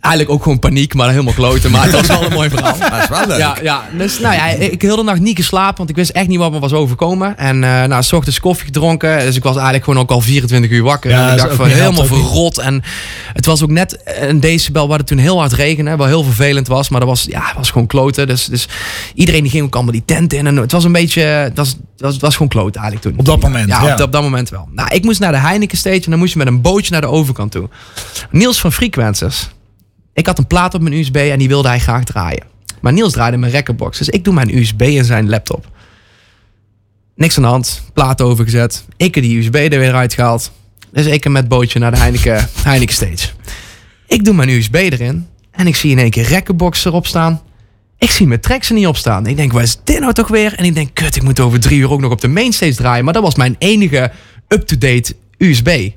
[0.00, 1.70] Eigenlijk ook gewoon paniek, maar helemaal kloten.
[1.70, 2.78] Maar het was wel een mooi verhaal.
[2.90, 3.38] Dat is wel leuk.
[3.38, 6.28] Ja, ja, dus nou ja, ik heel de nacht niet geslapen, want ik wist echt
[6.28, 7.36] niet wat me was overkomen.
[7.38, 10.70] En eh nou, s ochtends koffie gedronken, dus ik was eigenlijk gewoon ook al 24
[10.70, 11.10] uur wakker.
[11.10, 12.58] Ja, en ik dacht van helemaal verrot.
[12.58, 12.82] En
[13.32, 16.68] het was ook net een decibel waar het toen heel hard regende, wat heel vervelend
[16.68, 16.88] was.
[16.88, 18.26] Maar dat was, ja, was gewoon kloten.
[18.26, 18.68] Dus, dus
[19.14, 20.46] iedereen die ging ook allemaal die tent in.
[20.46, 23.18] En het was een beetje, het was, het was, het was gewoon kloten eigenlijk toen.
[23.18, 23.92] Op dat moment, Ja, ja.
[23.92, 24.68] Op, dat, op dat moment wel.
[24.72, 27.00] Nou, ik moest naar de Heineken stage en dan moest je met een bootje naar
[27.00, 27.68] de overkant toe.
[28.30, 29.48] Niels van Frequences.
[30.18, 32.42] Ik had een plaat op mijn USB en die wilde hij graag draaien.
[32.80, 33.98] Maar Niels draaide mijn recordbox.
[33.98, 35.66] Dus ik doe mijn USB in zijn laptop.
[37.14, 37.82] Niks aan de hand.
[37.92, 38.84] Plaat overgezet.
[38.96, 40.52] Ik heb die USB er weer uitgehaald.
[40.92, 43.28] Dus ik hem met bootje naar de Heineken, Heineken stage.
[44.06, 45.26] Ik doe mijn USB erin.
[45.50, 47.42] En ik zie in één keer recordbox erop staan.
[47.98, 49.26] Ik zie mijn tracks er niet op staan.
[49.26, 50.54] Ik denk, waar is dit nou toch weer?
[50.54, 53.04] En ik denk, kut, ik moet over drie uur ook nog op de mainstage draaien.
[53.04, 54.10] Maar dat was mijn enige
[54.48, 55.90] up-to-date USB.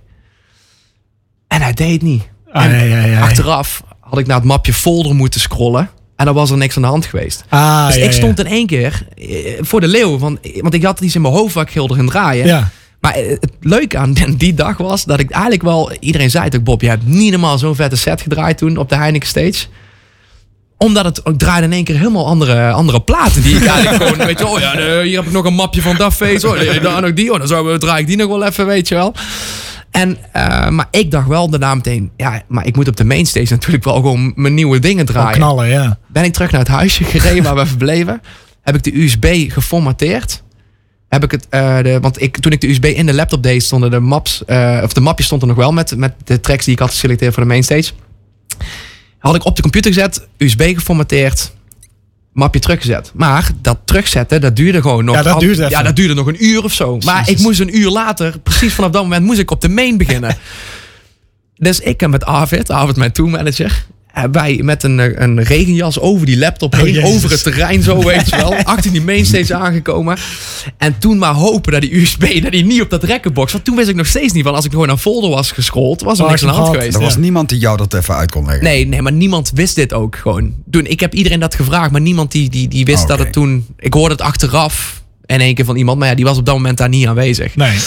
[1.48, 2.24] En hij deed het niet.
[2.52, 3.22] En ja, ja, ja.
[3.22, 5.90] Achteraf had ik naar het mapje folder moeten scrollen.
[6.16, 7.44] En dan was er niks aan de hand geweest.
[7.50, 8.18] Ah, dus ja, ik ja.
[8.18, 9.28] stond in één keer eh,
[9.60, 10.18] voor de leeuw.
[10.18, 12.46] Want, want ik had iets in mijn hoofd waar ik draaien.
[12.46, 12.70] Ja.
[13.00, 15.92] Maar eh, het leuke aan die- dag was dat ik eigenlijk wel...
[16.00, 18.90] Iedereen zei het ook, Bob, je hebt niet normaal zo'n vette set gedraaid toen op
[18.90, 19.66] de Heineken stage
[20.78, 23.42] omdat het ook draaide in één keer helemaal andere, andere platen.
[23.42, 25.96] Die ik eigenlijk gewoon, weet je, oh ja, hier heb ik nog een mapje van
[25.96, 26.44] dat feest.
[26.44, 27.32] Oh, daar nog die.
[27.34, 29.14] Oh, dan zou, draai ik die nog wel even, weet je wel.
[29.92, 33.52] En, eh, maar ik dacht wel daarna meteen, ja, maar ik moet op de mainstage
[33.54, 35.40] natuurlijk wel gewoon mijn nieuwe dingen Gewoon draaien.
[35.40, 35.98] knallen, ja.
[36.08, 38.22] Ben ik terug naar het huisje gereden waar we verbleven.
[38.62, 40.44] Heb ik de USB geformateerd.
[41.10, 43.64] Heb ik het, eh, de, want ik, toen ik de USB in de laptop deed,
[43.64, 46.66] stonden de maps, eh, of de mapje stond er nog wel met, met de tracks
[46.66, 47.92] die ik had geselecteerd voor de mainstage.
[49.18, 51.54] Had ik op de computer gezet, USB geformateerd,
[52.34, 53.12] mapje teruggezet.
[53.14, 55.16] Maar dat terugzetten, dat duurde gewoon nog.
[55.16, 55.70] Ja, dat duurde.
[55.70, 56.98] Ja, dat duurde nog een uur of zo.
[56.98, 59.98] Maar ik moest een uur later, precies vanaf dat moment, moest ik op de main
[59.98, 60.38] beginnen.
[61.56, 63.86] Dus ik heb met Arvid, Arvid mijn toolmanager,
[64.32, 67.04] wij met een, een regenjas over die laptop heen, Jezus.
[67.16, 68.54] over het terrein zo, weet je wel.
[68.74, 70.18] Achter die mainstage aangekomen.
[70.78, 73.52] En toen maar hopen dat die USB, dat die niet op dat recordbox.
[73.52, 76.02] Want toen wist ik nog steeds niet van, als ik gewoon naar folder was geschoold,
[76.02, 76.96] was er Oh, niks aan de hand geweest.
[76.96, 77.20] Er was Ja.
[77.20, 78.64] niemand die jou dat even uit kon leggen.
[78.64, 80.54] Nee, nee, maar niemand wist dit ook gewoon.
[80.72, 83.66] Toen, ik heb iedereen dat gevraagd, maar niemand die, die, die wist dat het toen...
[83.80, 86.56] Ik hoorde het achteraf in één keer van iemand, maar ja, die was op dat
[86.56, 87.56] moment daar niet aanwezig.
[87.56, 87.78] Nee.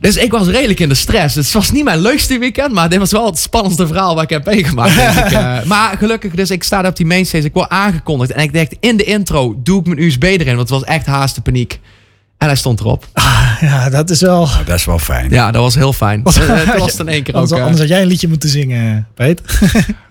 [0.00, 1.34] Dus ik was redelijk in de stress.
[1.34, 4.30] Het was niet mijn leukste weekend, maar dit was wel het spannendste verhaal wat ik
[4.30, 4.94] heb meegemaakt.
[4.96, 5.32] Denk ik.
[5.32, 8.30] Eh, maar gelukkig, dus ik sta daar op die mainstage, ik word aangekondigd.
[8.32, 11.06] En ik dacht, in de intro doe ik mijn USB erin, want het was echt
[11.06, 11.80] haast de paniek.
[12.38, 13.06] En hij stond erop.
[13.60, 14.48] Ja, dat is wel...
[14.66, 15.30] Dat is wel fijn.
[15.30, 16.22] Ja, dat was heel fijn.
[16.22, 17.40] Was- Eh, Het was in één keer ook.
[17.40, 19.40] Anders, eh, anders had jij een liedje moeten zingen, Peet.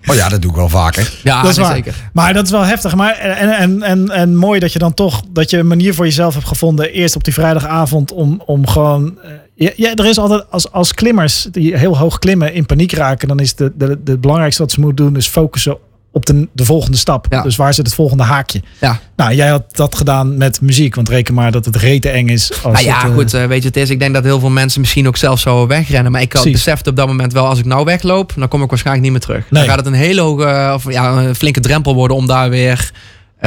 [0.06, 1.12] Oh ja, dat doe ik wel vaker.
[1.22, 1.74] ja, dat is nee, waar.
[1.74, 1.94] zeker.
[2.12, 2.94] Maar dat is wel heftig.
[2.94, 6.04] Maar, en, en, en, en mooi dat je dan toch dat je een manier voor
[6.04, 6.90] jezelf hebt gevonden.
[6.92, 9.18] Eerst op die vrijdagavond om, om gewoon.
[9.60, 12.92] Eh, Ja, ja, er is altijd als, als klimmers die heel hoog klimmen in paniek
[12.92, 15.78] raken, dan is de, de, de, het belangrijkste wat ze moeten doen, is focussen
[16.12, 17.26] op de, de volgende stap.
[17.30, 17.42] Ja.
[17.42, 18.62] Dus waar zit het volgende haakje?
[18.80, 19.00] Ja.
[19.16, 22.50] Nou, jij had dat gedaan met muziek, want reken maar dat het rete eng is.
[22.62, 23.90] Als Nou ja, het, eh, goed, eh, weet je, het is.
[23.90, 26.12] Ik denk dat heel veel mensen misschien ook zelf zouden wegrennen.
[26.12, 26.64] Maar ik had Precies.
[26.64, 29.26] besefte op dat moment wel, als ik nou wegloop, dan kom ik waarschijnlijk niet meer
[29.26, 29.50] terug.
[29.50, 29.62] Nee.
[29.62, 32.72] Dan gaat het een hele hoge, of ja, een flinke drempel worden om daar weer
[32.72, 32.98] eh,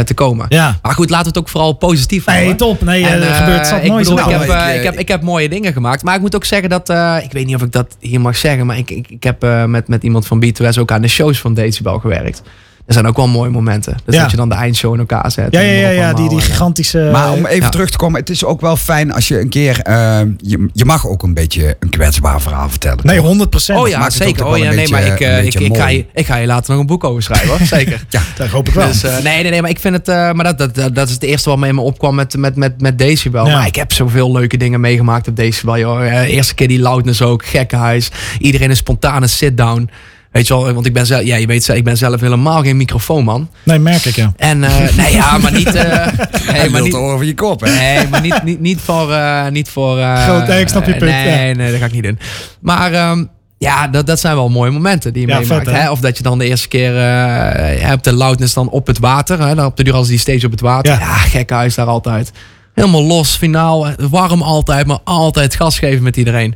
[0.05, 0.45] te komen.
[0.49, 0.79] Ja.
[0.81, 2.57] Maar goed, laten we het ook vooral positief Nee, houden.
[2.57, 2.81] top.
[2.81, 4.09] Nee, En, er eh, gebeurt zat ik nooit.
[4.09, 6.03] ik, Nou, heb, ik, eh, eh, ik, heb, ik heb mooie dingen gemaakt.
[6.03, 6.89] Maar ik moet ook zeggen dat...
[6.89, 8.65] eh, ik weet niet of ik dat hier mag zeggen.
[8.65, 11.39] Maar ik, ik, ik heb eh, met, met iemand van B2S ook aan de shows
[11.39, 12.41] van Decibel gewerkt.
[12.85, 13.97] Er zijn ook wel mooie momenten.
[14.05, 14.21] Dus Ja.
[14.21, 15.47] dat je dan de eindshow in elkaar zet.
[15.51, 17.09] Ja, ja, ja, ja die, die eh, gigantische...
[17.11, 17.69] Maar om even ja.
[17.69, 19.79] terug te komen, het is ook wel fijn als je een keer.
[19.79, 22.99] eh, je, je mag ook een beetje een kwetsbaar verhaal vertellen.
[23.03, 23.25] nee, toch?
[23.25, 23.79] 100 procent.
[23.79, 24.45] Oh ja, zeker.
[24.45, 26.79] Oh ja, nee, maar ik, eh, ik, ik, ga je, ik ga je later nog
[26.79, 27.59] een boek over schrijven, hoor.
[27.77, 28.03] Zeker.
[28.37, 28.87] Dat hoop ik wel.
[28.87, 30.07] Dus, eh, nee, nee, nee, maar ik vind het.
[30.07, 32.37] eh, maar dat, dat, dat, dat is het eerste wat me in me opkwam met,
[32.37, 33.47] met, met, met Decibel.
[33.47, 33.57] Ja.
[33.57, 35.77] Maar ik heb zoveel leuke dingen meegemaakt op Decibel.
[35.77, 36.05] Joh.
[36.05, 38.09] Eh, eerste keer die loudness ook, gekkenhuis.
[38.39, 39.89] Iedereen een spontane sit-down.
[40.33, 42.61] Weet je wel, want ik ben zelf, ja, je weet, zelf, ik ben zelf helemaal
[42.61, 43.49] geen microfoonman.
[43.63, 44.33] Nee, merk ik ja.
[44.37, 45.75] En eh, nee, ja, maar niet.
[45.75, 45.83] eh
[46.45, 47.69] nee, Hij maar niet, over je kop, hè?
[47.75, 49.11] Nee, maar niet, niet, niet voor.
[49.11, 51.55] eh, niet voor eh, Groot, nee, ik snap je punt, Nee, ja.
[51.55, 52.19] nee, dat ga ik niet doen.
[52.61, 53.23] Maar ehm,
[53.57, 55.63] ja, dat, dat zijn wel mooie momenten die je Ja, meemaakt.
[55.65, 55.81] vet, hè?
[55.81, 55.91] hè?
[55.91, 59.39] Of dat je dan de eerste keer eh, hebt de loudness dan op het water.
[59.47, 59.55] Hè?
[59.55, 60.93] Dan op de duur als die stage op het water.
[60.93, 60.99] Ja.
[60.99, 62.31] Ja, gekke huis daar altijd.
[62.73, 63.87] Helemaal los, finaal.
[64.09, 66.55] Warm altijd, maar altijd gas geven met iedereen.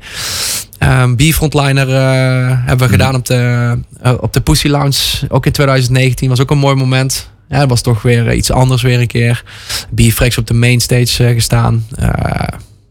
[0.77, 5.27] Ehm Bierfrontliner eh, hebben we gedaan op de, eh, op de Pussy Lounge.
[5.29, 6.29] Ook in 2019.
[6.29, 7.29] Was ook een mooi moment.
[7.49, 9.43] Ja, dat was toch weer eh, iets anders weer een keer.
[9.89, 11.85] Bierfrex op de mainstage eh, gestaan.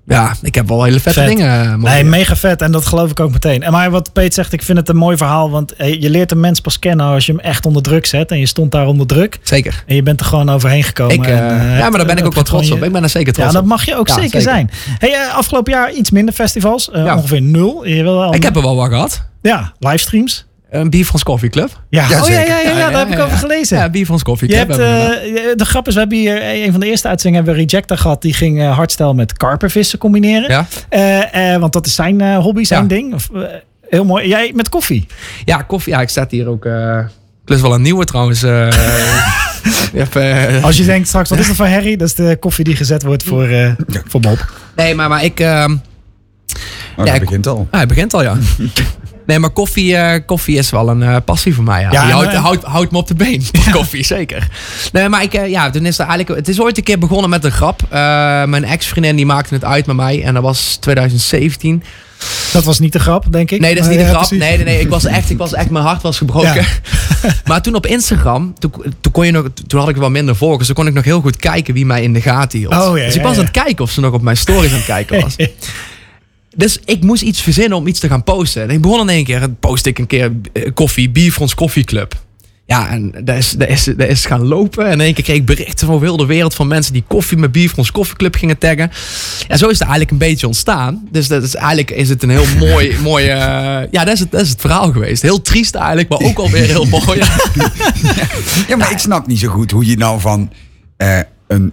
[0.06, 1.28] Ja, ik heb wel hele vette Vet.
[1.28, 1.62] dingen.
[1.62, 2.10] eh, Nee, doen.
[2.10, 2.62] mega vet.
[2.62, 3.62] En dat geloof ik ook meteen.
[3.62, 5.50] En maar wat Peet zegt, ik vind het een mooi verhaal.
[5.50, 8.30] Want eh, je leert een mens pas kennen als je hem echt onder druk zet.
[8.30, 9.38] En je stond daar onder druk.
[9.42, 9.82] Zeker.
[9.86, 11.14] En je bent er gewoon overheen gekomen.
[11.14, 12.78] Ik, en, eh, ja, maar daar ben ik ook wel trots op.
[12.78, 13.68] je- Ik ben er zeker trots Ja, dat op.
[13.68, 14.42] mag je ook Ja, zeker, zeker.
[14.42, 14.70] zijn.
[14.98, 16.88] Hey, afgelopen jaar iets minder festivals.
[16.92, 17.16] Ja.
[17.16, 17.86] Ongeveer nul.
[17.86, 19.24] Je wil wel Ik heb er wel wat gehad.
[19.42, 20.45] Ja, livestreams.
[20.70, 21.80] Een Bierfrans Coffee Club.
[21.88, 23.78] Ja, Ja, oh, ja, ja, ja, ja, daar heb ik over gelezen.
[23.78, 24.66] Ja, Bierfrans Coffee Je Club.
[24.68, 25.44] hebt, we gedaan.
[25.50, 27.96] eh, de grap is, we hebben hier een van de eerste uitzendingen hebben we Rejecta
[27.96, 28.22] gehad.
[28.22, 30.50] Die ging eh, hardstyle met karpervissen combineren.
[30.50, 30.66] ja?
[30.88, 32.88] Eh, eh, want dat is zijn eh, hobby, zijn Ja.
[32.88, 33.14] ding.
[33.14, 33.42] Of, eh,
[33.88, 34.28] heel mooi.
[34.28, 35.06] Jij met koffie.
[35.44, 35.92] ja, koffie.
[35.92, 36.64] Ja, ik zet hier ook...
[36.64, 36.98] eh
[37.44, 38.42] plus wel een nieuwe trouwens.
[38.42, 38.50] eh.
[39.92, 41.96] Je hebt, eh, Als je denkt straks, wat is dat voor Harry?
[41.96, 43.70] Dat is de koffie die gezet wordt voor, eh,
[44.08, 44.52] voor Bob.
[44.76, 45.40] nee, maar, maar ik...
[45.40, 45.76] ehm,
[46.98, 47.66] Oh, Ja, ik- begint al.
[47.70, 48.36] Ah, hij begint al, ja.
[49.26, 51.80] Nee, maar koffie, eh, koffie is wel een eh, passie voor mij.
[51.80, 51.90] Ja.
[51.90, 53.42] Ja, houdt, houdt, houdt me op de been.
[53.72, 54.48] Koffie, zeker.
[54.92, 57.30] Nee, maar ik, eh, ja, toen is er eigenlijk, het is ooit een keer begonnen
[57.30, 57.82] met een grap.
[58.48, 60.22] Mijn ex-vriendin die maakte het uit met mij.
[60.22, 61.82] En dat was 2017.
[62.52, 63.60] Dat was niet de grap, denk ik.
[63.60, 64.18] Nee, dat is niet ja, grap.
[64.18, 64.38] precies.
[64.38, 64.80] Nee, nee, nee.
[64.80, 66.54] Ik was echt, ik was echt mijn hart was gebroken.
[66.54, 66.64] Ja.
[67.44, 70.66] maar toen op Instagram, toen, toen, kon je nog, toen had ik wel minder volgers.
[70.66, 72.72] Toen kon ik nog heel goed kijken wie mij in de gaten hield.
[72.72, 74.76] Oh, ja, dus ik was aan het kijken of ze nog op mijn stories aan
[74.76, 75.36] het kijken was.
[76.56, 78.62] Dus ik moest iets verzinnen om iets te gaan posten.
[78.62, 82.24] En ik begon in één keer, post ik een keer eh, koffie, Bierfrons Koffieclub.
[82.66, 84.86] Ja, en dat is, dat, is, dat is gaan lopen.
[84.86, 87.38] En in één keer kreeg ik berichten van heel de wereld van mensen die koffie
[87.38, 88.90] met Bierfrons Koffieclub gingen taggen.
[89.48, 91.08] En zo is het eigenlijk een beetje ontstaan.
[91.10, 93.38] Dus dat is, eigenlijk is het een heel mooi, mooi eh,
[93.90, 95.22] ja, dat is, het, dat is het verhaal geweest.
[95.22, 97.22] Heel triest eigenlijk, maar ook alweer heel mooi.
[98.68, 100.52] Ja, maar ik snap niet zo goed hoe je nou van
[100.96, 101.72] eh, een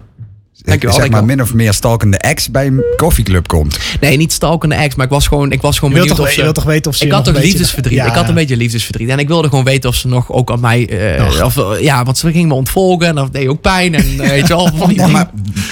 [0.64, 3.78] Dankjewel, zeg maar min of meer stalkende ex bij een koffieclub komt.
[4.00, 6.30] Nee, niet stalkende ex, maar ik was gewoon, ik was gewoon Je benieuwd toch, of
[6.32, 6.42] je ze...
[6.42, 7.98] wilt toch weten of ze Ik je had nog toch een beetje- liefdesverdriet.
[7.98, 8.06] Ja.
[8.06, 9.08] Ik had een beetje liefdesverdriet.
[9.08, 10.88] En ik wilde gewoon weten of ze nog ook aan mij...
[11.16, 13.94] eh, of, eh, ja, want ze ging me ontvolgen en dat deed ook pijn.
[13.94, 15.30] En eh, weet je wel, van die Ja, maar,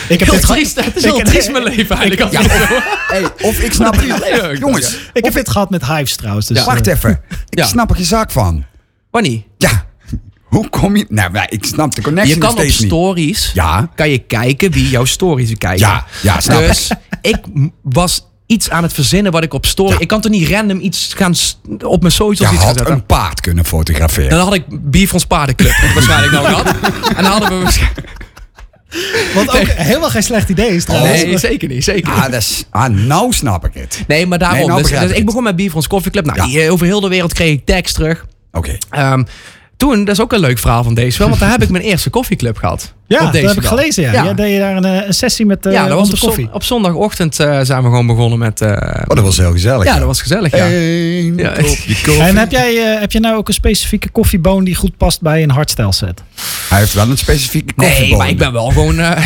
[0.09, 0.85] Ik heb heel triest.
[0.85, 2.33] Het is ik- heel triest mijn leven eigenlijk.
[2.33, 4.05] ja, of, hey, of ik snap het.
[4.27, 6.47] Ja, Jongens, Ik heb dit gehad met Hives trouwens.
[6.47, 7.21] Dus, wacht even.
[7.49, 7.67] Ik Ja.
[7.67, 8.65] snap er geen zaak van.
[9.11, 9.43] Wanneer?
[9.59, 9.85] Ja,
[10.53, 11.07] hoe kom je...
[11.09, 15.05] Nou, ik snap de connectie Je kan op stories Ja, kan je kijken wie jouw
[15.05, 15.87] stories kijken.
[15.87, 16.67] Ja, ja, snap ik.
[16.67, 16.91] Dus
[17.23, 17.39] ik
[17.83, 19.93] was iets aan het verzinnen wat ik op story...
[19.93, 19.99] Ja.
[19.99, 21.35] Ik kan toch niet random iets gaan
[21.79, 24.31] op mijn je socials iets gaan had een paard kunnen fotograferen.
[24.31, 26.67] Dan had ik Bier van Paardenclub waarschijnlijk nou gehad.
[27.17, 28.21] En dan hadden we waarschijnlijk...
[29.35, 31.25] Wat ook helemaal geen slecht idee is trouwens.
[31.25, 31.85] Nee, zeker niet.
[31.85, 32.23] Zeker niet.
[32.23, 34.05] Ah, dat is, ah, nou snap ik het.
[34.07, 34.59] Nee, maar daarom.
[34.59, 36.25] Nee, nou dus, dus ik begon met Bier van Coffee Club.
[36.25, 36.45] Nou, Ja.
[36.47, 38.27] die, over heel de wereld kreeg ik tags terug.
[38.53, 38.79] Oké.
[38.91, 39.23] Ehm,
[39.89, 41.85] toen, dat is ook een leuk verhaal van deze wel, want daar heb ik mijn
[41.91, 42.93] eerste koffieclub gehad.
[43.07, 43.71] Ja, op dat deze heb ik dag.
[43.71, 44.03] gelezen.
[44.03, 44.13] Ja.
[44.13, 44.25] Ja.
[44.25, 46.21] Ja, deed je daar een, eh, een sessie met eh ja, dat was de op,
[46.21, 46.45] koffie.
[46.45, 48.61] zon- op zondagochtend eh, zijn we gewoon begonnen met...
[48.61, 49.85] eh, Oh, dat was heel gezellig.
[49.85, 50.67] ja, dat was gezellig, ja.
[50.71, 51.49] Eén Ja.
[51.49, 52.23] kopje koffie.
[52.23, 55.43] En heb jij, eh, heb je nou ook een specifieke koffieboon die goed past bij
[55.43, 56.23] een hardstyle set?
[56.69, 58.19] Hij heeft wel een specifieke Nee, koffieboon.
[58.19, 58.99] maar ik ben wel gewoon...
[58.99, 59.25] eh,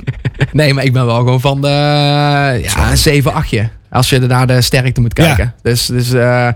[0.52, 1.68] nee, maar ik ben wel gewoon van de...
[1.68, 3.52] ja, een 7, 8
[3.90, 5.54] Als je naar de sterkte moet kijken.
[5.62, 6.48] Dus, dus eh,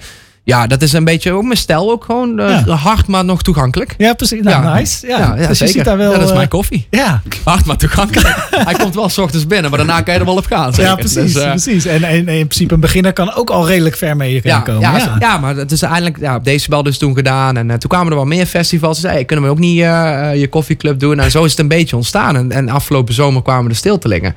[0.47, 1.91] ja, dat is een beetje ook mijn stijl.
[1.91, 2.75] Ook gewoon eh, Ja.
[2.75, 3.95] hard, maar nog toegankelijk.
[3.99, 4.43] Ja, precies.
[4.43, 4.75] Nou, Ja.
[4.75, 5.07] nice.
[5.07, 5.75] Ja, Ja, ja, dus je zeker.
[5.75, 6.13] ziet daar wel...
[6.13, 6.87] dat is eh, mijn koffie.
[6.91, 8.49] Ja, Hard, maar toegankelijk.
[8.69, 10.75] Hij komt wel s ochtends binnen, maar daarna kan je er wel op gaan.
[10.75, 10.91] zeker.
[10.91, 11.33] ja, precies.
[11.33, 11.85] Dus, eh, precies.
[11.87, 14.81] En, en, en in principe een beginner kan ook al redelijk ver mee ja, komen.
[14.81, 15.39] ja, Ja, ja.
[15.39, 17.57] maar het is uiteindelijk ja, op Decibel dus toen gedaan.
[17.57, 18.95] En toen kwamen er wel meer festivals.
[18.95, 21.21] Ze zeiden, hey, kunnen we ook niet je koffieclub doen?
[21.21, 22.37] En zo is het een beetje ontstaan.
[22.37, 24.35] En, en afgelopen zomer kwamen er stil te liggen.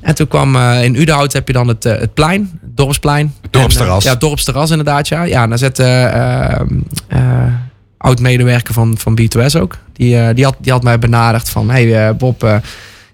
[0.00, 3.34] En toen kwam eh, in Udenhout heb je dan het, het plein, het dorpsplein.
[3.50, 3.98] dorpsterras.
[3.98, 5.19] En, ja, het dorpsterras inderdaad, ja.
[5.28, 6.60] Ja, en daar zit eh, eh,
[7.08, 7.52] eh,
[7.98, 9.76] oud-medewerker van, van B2S ook.
[9.92, 12.56] Die, eh, die, had, die had mij benaderd van, hey eh, Bob, eh,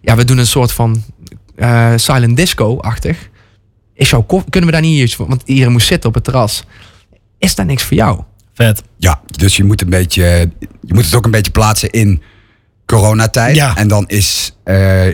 [0.00, 1.02] ja, we doen een soort van
[1.56, 3.28] eh, silent disco-achtig.
[3.94, 5.28] Is jouw kunnen we daar niet iets voor?
[5.28, 6.64] Want iedereen moest zitten op het terras.
[7.38, 8.20] Is daar niks voor jou?
[8.54, 8.82] Vet.
[8.96, 12.22] Ja, dus je moet, een beetje, je moet het ook een beetje plaatsen in
[12.86, 13.56] coronatijd.
[13.56, 13.76] Ja.
[13.76, 15.06] En dan is eh,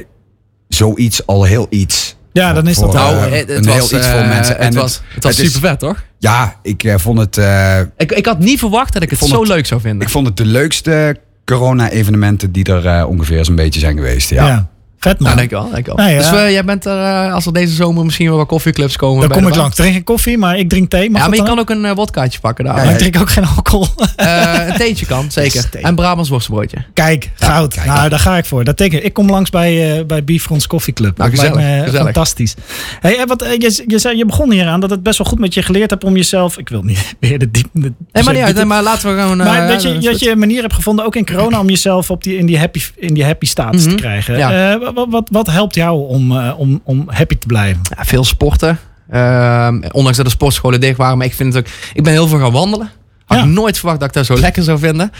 [0.69, 2.17] zoiets al heel iets.
[2.33, 4.59] Ja, dan is dat Voor, Nou, het, een heel iets voor mensen.
[4.59, 6.05] En Het het- was, het was het is- super vet, toch?
[6.23, 7.37] Ja, ik eh, vond het...
[7.39, 10.01] eh, Ik, ik had niet verwacht dat ik het zo het- leuk zou vinden.
[10.03, 14.31] ik vond het de leukste corona-evenementen die er eh, ongeveer zo'n beetje zijn geweest.
[14.31, 14.47] Ja.
[14.47, 14.69] Ja.
[15.03, 15.49] Vet man.
[15.49, 15.69] Wel.
[15.97, 16.17] Nou ja.
[16.19, 19.29] Dus eh, jij bent er, eh, als er deze zomer misschien wel wat koffieclubs komen.
[19.29, 19.71] dan kom ik langs.
[19.71, 21.11] Ik drink geen koffie, maar ik drink thee.
[21.11, 21.51] Mag Ja, maar je dan?
[21.55, 22.77] kan ook een uh, wodkaatje pakken daar.
[22.77, 22.91] Ja, ja.
[22.91, 23.87] ik drink ook geen alcohol.
[24.17, 25.69] Een theetje kan, zeker.
[25.71, 25.83] thee.
[25.83, 26.77] En Brabants worstenbroodje.
[26.95, 27.75] Kijk, goud.
[27.75, 27.87] kijk.
[27.87, 28.65] nou, daar ga ik voor.
[28.65, 29.05] Dat teken.
[29.05, 31.19] Ik kom langs bij, bij Bifrons Coffee Club.
[31.19, 32.03] Nou, gezellig, me gezellig.
[32.05, 32.55] fantastisch.
[33.01, 35.39] Hey, en wat, je, je, zei, je begon hier aan dat het best wel goed
[35.39, 36.59] met je geleerd hebt om jezelf...
[36.59, 37.67] Ik wil niet meer de diep...
[37.73, 38.55] De, Nee, maar niet uit.
[38.57, 39.37] nee, Maar laten we gewoon...
[39.37, 42.11] Maar dat je, dat dat je een manier hebt gevonden, ook in corona, om jezelf
[42.11, 43.97] op die, in, die happy, in die happy status te Mhm.
[43.99, 44.37] krijgen.
[44.37, 44.79] Ja.
[44.95, 47.81] Wat, wat, wat helpt jou om, eh, om, om happy te blijven?
[47.97, 48.79] Ja, veel sporten.
[49.11, 51.17] Ehm, ondanks dat de sportscholen dicht waren.
[51.19, 51.73] Maar ik vind het ook...
[51.95, 52.91] Ik ben heel veel gaan wandelen.
[53.27, 53.45] Had Ja.
[53.45, 55.13] ik nooit verwacht dat ik dat zo lekker zou vinden.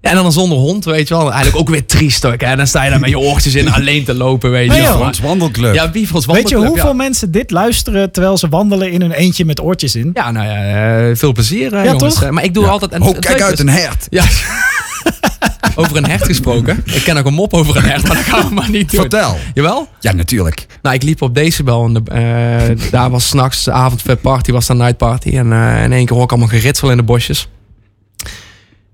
[0.00, 1.32] Ja, en dan zonder hond, weet je wel.
[1.32, 2.40] Eigenlijk ook weer triest ook.
[2.40, 2.56] Hè?
[2.56, 5.10] Dan sta je daar met je oortjes in alleen te lopen, weet je wel.
[5.22, 5.74] wandelclub.
[5.74, 6.96] Ja, Bifrost Weet je wandelclub, hoeveel ja.
[7.08, 10.10] mensen dit luisteren terwijl ze wandelen in hun eentje met oortjes in?
[10.14, 12.14] Ja, nou ja, eh, veel plezier, eh, Ja, jongens.
[12.14, 12.30] toch?
[12.30, 12.70] Maar ik doe Ja.
[12.70, 12.92] altijd...
[12.92, 14.06] En oh, kijk uit, een hert.
[14.10, 14.24] Ja.
[15.74, 16.82] over een hert gesproken.
[16.84, 19.00] Ik ken ook een mop over een hert, maar dat gaan we maar niet doen.
[19.00, 19.38] Vertel.
[19.54, 19.88] Jawel?
[20.00, 20.66] Ja, natuurlijk.
[20.82, 24.66] Nou, ik liep op Decibel en de, eh, daar was s'nachts de avond party, was
[24.66, 25.28] dan night party.
[25.28, 27.48] En eh, in één keer hoor ik allemaal geritsel in de bosjes.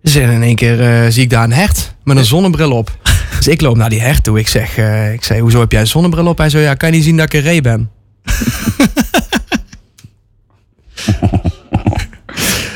[0.03, 2.97] Dus in één keer eh, zie ik daar een hert met een zonnebril op.
[3.37, 4.39] Dus ik loop naar die hert toe.
[4.39, 4.79] Ik zeg,
[5.13, 6.39] ik zei, hoezo heb jij een zonnebril op?
[6.39, 7.91] Hij zo, ja, kan je niet zien dat ik een ree ben?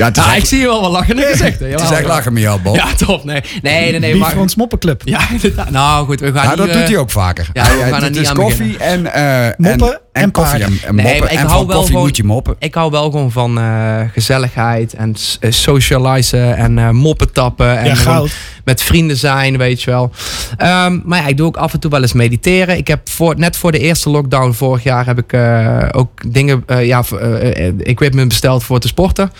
[0.03, 1.71] Ja, het is, Nou, ik zie je wel wat lachende gezichten.
[1.71, 2.77] het is echt lachen met jou, Bob.
[2.77, 3.25] Ja, top.
[3.25, 4.01] Nee, nee, nee.
[4.01, 5.03] nee maar, Bifrons Moppenclub.
[5.09, 5.71] ja, inderdaad.
[5.71, 7.49] Nou, goed, we gaan Ja, dat eh, doet hij ook vaker.
[7.53, 10.63] ja, we gaan er het niet is aan koffie en, eh Moppen en, en koffie
[10.63, 10.89] en, paarden.
[10.89, 11.21] en Nee, moppen.
[11.23, 12.57] maar ik en hou van wel koffie gewoon- moet je moppen.
[12.59, 17.79] Ik hou wel gewoon van eh, gezelligheid en eh, socializen en eh, moppen tappen.
[17.79, 18.23] En Ja,
[18.65, 20.11] met vrienden zijn, weet je wel.
[20.57, 22.77] Ehm, maar ja, ik doe ook af en toe wel eens mediteren.
[22.77, 26.63] Ik heb voor, net voor de eerste lockdown vorig jaar heb ik eh, ook dingen,
[26.67, 29.33] eh, ja, eh, eh, equipment besteld voor te sporten.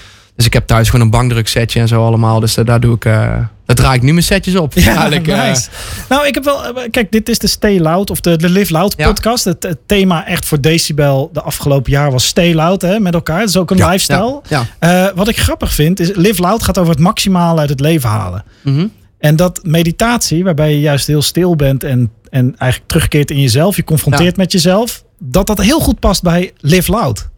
[0.43, 2.41] Dus ik heb thuis gewoon een bankdruksetje en zo allemaal.
[2.41, 3.13] Dus eh, daar doe ik, eh,
[3.67, 4.73] daar draai ik nu mijn setjes op.
[4.75, 5.69] Ja, Eigenlijk, eh, nice.
[6.09, 6.61] nou, ik heb wel.
[6.91, 9.07] Kijk, dit is de Stay Loud of de, de Live Loud Ja.
[9.07, 9.45] podcast.
[9.45, 13.39] Het, het thema echt voor Decibel de afgelopen jaar was Stay Loud hè, met elkaar.
[13.39, 13.87] Dat is ook een Ja.
[13.91, 14.41] lifestyle.
[14.49, 15.13] ja.
[15.15, 18.45] Wat ik grappig vind is Live Loud gaat over het maximale uit het leven halen.
[18.63, 18.87] Mhm.
[19.19, 23.77] En dat meditatie, waarbij je juist heel stil bent en, en eigenlijk terugkeert in jezelf,
[23.77, 27.29] je confronteert met jezelf, dat dat heel goed past bij Live Loud.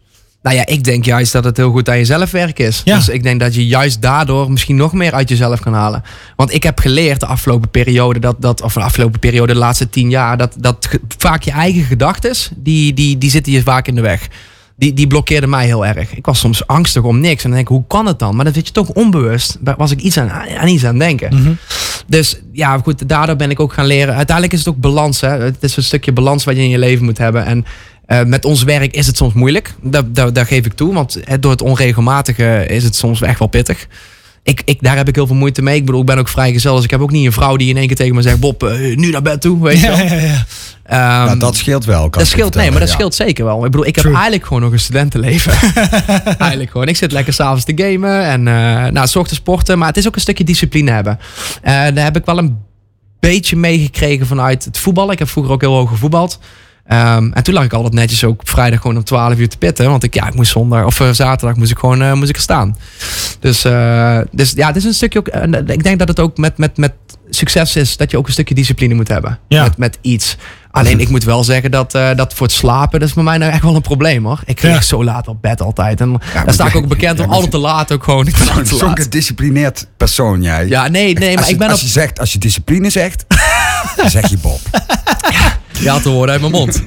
[0.45, 2.81] Nou ja, ik denk juist dat het heel goed aan jezelf werk is.
[2.83, 2.95] Ja.
[2.95, 6.03] Dus ik denk dat je juist daardoor misschien nog meer uit jezelf kan halen.
[6.35, 9.89] Want ik heb geleerd de afgelopen periode, dat, dat, of de afgelopen periode, de laatste
[9.89, 13.95] tien jaar, dat, dat vaak je eigen gedachten, die, die, die zitten je vaak in
[13.95, 14.27] de weg.
[14.77, 16.15] Die, die blokkeerden mij heel erg.
[16.15, 17.43] Ik was soms angstig om niks.
[17.43, 18.35] En dan denk ik, hoe kan het dan?
[18.35, 19.57] Maar dat weet je toch onbewust.
[19.59, 21.59] Daar was ik iets aan, aan iets aan denken.
[22.07, 24.15] Dus ja, goed, daardoor ben ik ook gaan leren.
[24.15, 25.21] Uiteindelijk is het ook balans.
[25.21, 25.29] Hè?
[25.29, 27.45] Het is een stukje balans wat je in je leven moet hebben.
[27.45, 27.65] En
[28.05, 29.73] eh, met ons werk is het soms moeilijk.
[29.81, 30.93] Dat, dat, dat geef ik toe.
[30.93, 33.87] Want door het onregelmatige is het soms echt wel pittig.
[34.43, 35.75] Ik, ik, daar heb ik heel veel moeite mee.
[35.75, 36.75] Ik bedoel, ik ben ook vrijgezel.
[36.75, 38.39] Dus ik heb ook niet een vrouw die in één keer tegen me zegt...
[38.39, 39.97] Bob, eh, nu naar bed toe, weet je wel.
[40.05, 40.45] Ja, ja, ja.
[40.83, 42.09] Ehm, Ja, dat scheelt wel.
[42.09, 43.65] kan dat scheelt, nee, maar dat scheelt zeker wel.
[43.65, 45.53] Ik bedoel, ik heb eigenlijk gewoon nog een studentenleven.
[46.37, 46.87] eigenlijk gewoon.
[46.87, 49.77] Ik zit lekker s'avonds te gamen en eh nou, s ochtends sporten.
[49.77, 51.19] Maar het is ook een stukje discipline hebben.
[51.61, 52.57] Eh, daar heb ik wel een
[53.19, 55.11] beetje meegekregen vanuit het voetballen.
[55.13, 56.39] Ik heb vroeger ook heel hoog gevoetbald.
[56.85, 59.57] Ehm, en toen lag ik altijd netjes ook op vrijdag gewoon om 12 uur te
[59.57, 59.89] pitten.
[59.89, 62.35] Want ik, ja, ik moest zondag of eh, zaterdag moest ik gewoon eh, moest ik
[62.35, 62.77] er staan.
[63.39, 65.27] Dus, eh, dus ja, het is een stukje ook.
[65.67, 66.93] ik denk dat het ook met, met, met
[67.29, 69.39] succes is dat je ook een stukje discipline moet hebben.
[69.47, 69.63] Ja.
[69.63, 70.37] Met, met iets.
[70.71, 73.37] Alleen ik moet wel zeggen dat, eh, dat voor het slapen, dat is bij mij
[73.37, 74.39] nou echt wel een probleem hoor.
[74.45, 74.71] Ik Ja.
[74.71, 76.01] lig zo laat op bed altijd.
[76.01, 78.27] En daar maar sta ik ook bekend om altijd te laat ook gewoon.
[78.63, 80.67] Zo'n gedisciplineerd persoon, jij.
[80.67, 81.85] Ja, nee, nee, maar als, je, ik ben als op...
[81.85, 83.25] je zegt, als je discipline zegt,
[84.05, 84.59] zeg je Bob.
[85.79, 86.83] Je had de woorden uit mijn mond.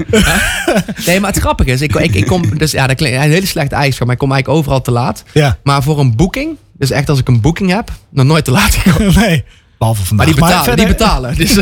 [1.06, 3.46] nee, maar het grappige is, ik, ik, ik kom, dus ja, dat klinkt een hele
[3.46, 5.22] slechte eigenschap, maar ik kom eigenlijk overal te laat.
[5.32, 5.58] Ja.
[5.62, 8.74] Maar voor een boeking, dus echt als ik een boeking heb, nog nooit te laat
[8.74, 9.14] gekomen.
[9.28, 9.44] nee.
[9.78, 10.26] Behalve vandaag.
[10.26, 11.36] Maar die betalen, verder- die betalen.
[11.36, 11.54] Dus,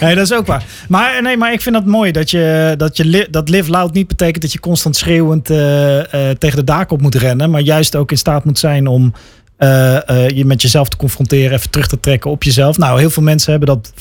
[0.00, 0.64] Nee, dat is ook waar.
[0.88, 3.92] Maar, nee, maar ik vind dat mooi dat je, dat je li- dat live loud
[3.92, 7.50] niet betekent dat je constant schreeuwend eh, eh, tegen de daak op moet rennen.
[7.50, 9.41] Maar juist ook in staat moet zijn om eh, eh,
[10.34, 12.78] je met jezelf te confronteren, even terug te trekken op jezelf.
[12.78, 13.92] Nou, heel veel mensen hebben dat.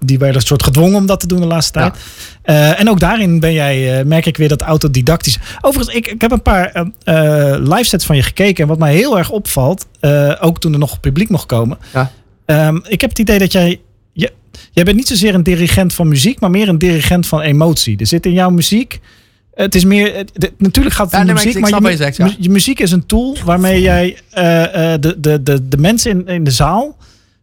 [0.00, 1.94] die werden een soort gedwongen om dat te doen de laatste tijd.
[2.42, 5.38] Eh, en ook daarin ben jij, eh, merk ik weer dat autodidactisch.
[5.60, 8.62] Overigens, ik, ik heb een paar eh eh, live sets van je gekeken.
[8.62, 11.78] En wat mij heel erg opvalt, eh, ook toen er nog publiek mocht komen.
[11.92, 12.10] Ja.
[12.44, 13.80] Ehm, ik heb het idee dat jij.
[14.12, 14.32] Je,
[14.72, 17.98] jij bent niet zozeer een dirigent van muziek, maar meer een dirigent van emotie.
[17.98, 19.00] Er zit in jouw muziek.
[19.56, 21.70] Het is meer, de- natuurlijk gaat het Ja, om nee, muziek,
[22.18, 26.10] maar, je muziek is een tool waarmee jij eh, eh, de, de, de, de mensen
[26.10, 26.96] in, in de zaal.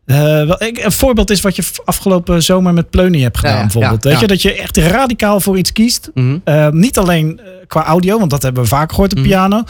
[0.06, 3.58] Eh, wel, ik, een voorbeeld is wat je afgelopen zomer met Pleunie hebt gedaan, Ja,
[3.60, 4.04] ja, bijvoorbeeld.
[4.04, 4.26] ja, Weet ja.
[4.26, 6.10] je, dat je echt radicaal voor iets kiest.
[6.14, 6.38] Mhm.
[6.44, 9.28] Eh, niet alleen eh, qua audio, want dat hebben we vaak gehoord op Mhm.
[9.28, 9.64] piano.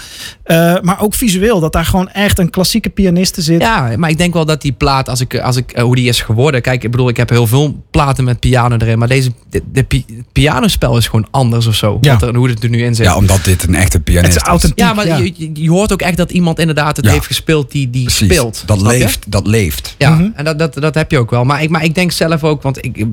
[0.43, 3.61] eh, maar ook visueel, dat daar gewoon echt een klassieke pianiste zit.
[3.61, 6.21] Ja, maar ik denk wel dat die plaat, als ik, als ik, hoe die is
[6.21, 6.61] geworden.
[6.61, 8.97] Kijk, ik bedoel, ik heb heel veel platen met piano erin.
[8.99, 11.97] Maar deze, de, de pi- het pianospel is gewoon anders of zo.
[12.01, 12.13] Ja.
[12.13, 13.05] Wat er, hoe het er nu in zit.
[13.05, 14.47] Ja, omdat dit een echte pianist is is.
[14.47, 14.79] authentiek.
[14.79, 17.11] Ja, maar Je, je- je hoort ook echt dat iemand inderdaad het Ja.
[17.11, 18.27] heeft gespeeld die, die Precies.
[18.33, 18.63] speelt.
[18.65, 18.87] Dat je?
[18.87, 19.95] leeft, dat leeft.
[19.97, 20.37] Ja, Mhm.
[20.37, 21.43] en dat, dat, dat heb je ook wel.
[21.43, 23.05] Maar ik, maar ik denk zelf ook, want ik,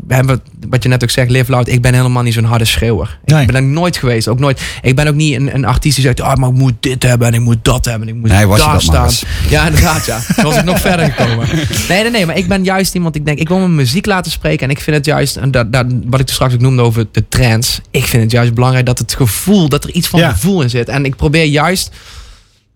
[0.68, 1.68] wat je net ook zegt, live loud.
[1.68, 3.18] Ik ben helemaal niet zo'n harde schreeuwer.
[3.24, 3.40] Nee.
[3.40, 4.28] Ik ben er nooit geweest.
[4.28, 4.60] Ook nooit.
[4.82, 7.28] Ik ben ook niet een, een artiest die zegt, ah, maar ik moet dit hebben
[7.28, 9.10] en ik moet dat hebben en ik moet Nee, daar dat staan.
[9.48, 10.20] Ja, inderdaad, ja.
[10.42, 11.46] Was ik nog verder gekomen.
[11.88, 14.32] Nee, nee, nee, maar ik ben juist iemand, ik denk, ik wil mijn muziek laten
[14.32, 14.64] spreken.
[14.64, 17.06] En ik vind het juist, en dat, dat, wat ik er straks ook noemde over
[17.12, 17.80] de trends.
[17.90, 20.30] Ik vind het juist belangrijk dat het gevoel, dat er iets van Ja.
[20.30, 20.88] gevoel in zit.
[20.88, 21.90] En ik probeer juist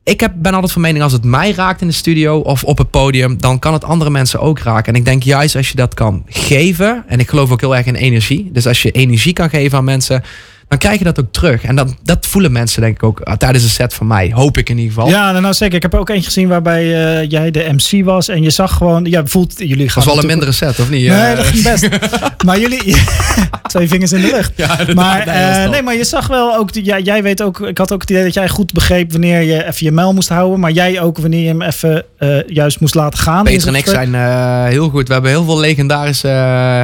[0.04, 2.78] ik heb, ben altijd van mening, als het mij raakt in de studio of op
[2.78, 4.92] het podium, dan kan het andere mensen ook raken.
[4.92, 7.86] En ik denk juist als je dat kan geven, en ik geloof ook heel erg
[7.86, 8.50] in energie.
[8.52, 10.22] Dus als je energie kan geven aan mensen,
[10.68, 11.62] dan krijg je dat ook terug.
[11.64, 14.30] En dat, dat voelen mensen denk ik ook ah, tijdens een set van mij.
[14.34, 15.08] Hoop ik in ieder geval.
[15.10, 15.74] Ja, nou, nou zeker.
[15.76, 18.28] Ik heb er ook eentje gezien waarbij eh, jij de MC was.
[18.28, 19.86] En je zag gewoon, ja, voelt jullie gaan.
[19.86, 21.08] Dat was wel een mindere set, of niet?
[21.08, 21.88] Nee, Eh, dat ging best.
[22.46, 22.96] maar jullie,
[23.72, 24.52] twee vingers in de lucht.
[24.56, 24.78] Ja.
[24.94, 25.72] Maar Nee, dat is eh, top.
[25.72, 28.24] nee, maar je zag wel ook, ja, jij weet ook, ik had ook het idee
[28.24, 30.60] dat jij goed begreep wanneer je even je mijl moest houden.
[30.60, 33.44] Maar jij ook wanneer je hem even eh, juist moest laten gaan.
[33.44, 35.06] Peter en ik zijn eh, heel goed.
[35.06, 36.28] We hebben heel veel legendarische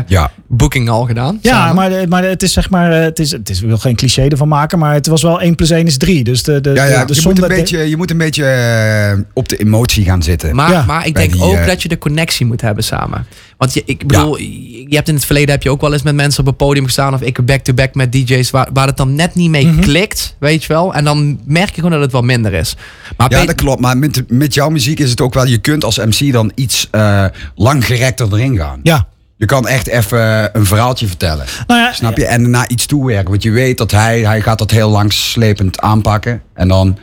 [0.06, 1.38] Ja, boekingen al gedaan.
[1.42, 1.74] Ja, samen.
[1.74, 4.48] maar, maar het is zeg maar, eh, het is, het is, wil geen cliché ervan
[4.48, 6.24] maken, maar het was wel 1 plus 1 is 3.
[6.24, 7.04] Dus de, de, ja, ja.
[7.04, 10.22] de, de je, moet een beetje, je moet een beetje eh, op de emotie gaan
[10.22, 10.54] zitten.
[10.54, 10.84] Maar, Ja.
[10.86, 13.26] maar ik denk die, ook eh, dat je de connectie moet hebben samen.
[13.56, 16.14] Want je, ik bedoel, je hebt in het verleden heb je ook wel eens met
[16.14, 17.14] mensen op een podium gestaan.
[17.14, 19.80] Of ik back-to-back met DJ's waar, waar het dan net niet mee Mhm.
[19.80, 20.36] klikt.
[20.38, 20.94] Weet je wel.
[20.94, 22.76] En dan merk je gewoon dat het wat minder is.
[23.16, 23.80] Maar Ja, dat klopt.
[23.80, 26.88] Maar met, met jouw muziek is het ook wel, je kunt als MC dan iets
[26.90, 28.80] eh langgerekter erin gaan.
[28.82, 29.06] Ja.
[29.40, 31.46] Je kan echt even een verhaaltje vertellen.
[31.66, 32.26] Nou ja, Snap je?
[32.26, 33.30] En naar iets toewerken.
[33.30, 36.42] Want je weet dat hij, hij gaat dat heel langslepend aanpakken.
[36.54, 36.98] En dan...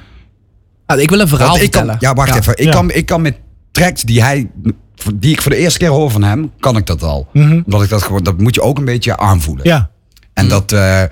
[0.86, 1.96] Ah, ik wil een verhaal kan, vertellen.
[2.00, 2.54] ja, wacht even.
[2.58, 2.72] Ik, Ja.
[2.72, 3.36] kan, ik kan met
[3.72, 4.50] tracks die hij...
[5.16, 7.28] Die ik voor de eerste keer hoor van hem, kan ik dat al.
[7.34, 7.62] Mhm.
[7.66, 8.24] Omdat ik dat gewoon...
[8.24, 9.66] Dat moet je ook een beetje aanvoelen.
[9.68, 9.90] Ja.
[10.34, 10.50] En Mm.
[10.50, 10.72] dat...
[10.72, 11.04] eh,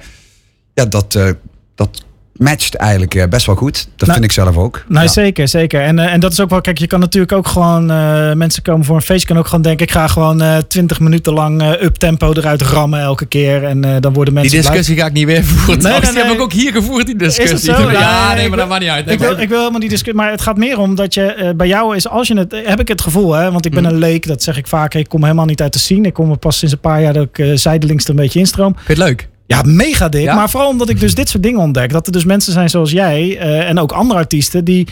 [0.74, 1.16] ja, dat...
[1.16, 1.30] eh,
[1.76, 2.05] dat
[2.38, 3.88] matcht eigenlijk eh, best wel goed.
[3.96, 4.84] Dat Nou, vind ik zelf ook.
[4.88, 5.12] Nou, Ja.
[5.12, 5.82] zeker, zeker.
[5.82, 8.62] En, eh, en dat is ook wel, kijk, je kan natuurlijk ook gewoon, eh, mensen
[8.64, 11.34] komen voor een feest, je kan ook gewoon denken, ik ga gewoon eh 20 minuten
[11.34, 13.64] lang eh up-tempo eruit rammen elke keer.
[13.64, 14.72] En eh, dan worden Die mensen blij.
[14.72, 15.84] discussie ga ik niet weer voeren.
[15.84, 17.58] Nee, Die heb ik ook hier gevoerd, die discussie.
[17.58, 17.92] Is het zo?
[17.92, 19.10] Ja, Ja, nee, ik maar dat maakt niet uit.
[19.12, 21.68] Ik wil, ik wil helemaal die discussie, maar het gaat meer om dat je bij
[21.68, 23.90] jou is, als je het, heb ik het gevoel, hè, want ik ben Mm.
[23.90, 26.08] een leek, dat zeg ik vaker, ik kom helemaal niet uit de scene.
[26.08, 28.40] Ik kom er pas sinds een paar jaar dat ik eh, zijdelings er een beetje
[28.40, 28.74] instroom.
[28.76, 29.28] Vind je het leuk?
[29.48, 30.22] Ja, mega dik.
[30.24, 30.36] Ja?
[30.36, 31.92] Maar vooral omdat ik dus dit soort dingen ontdek.
[31.92, 34.88] Dat er dus mensen zijn zoals jij eh, en ook andere artiesten die.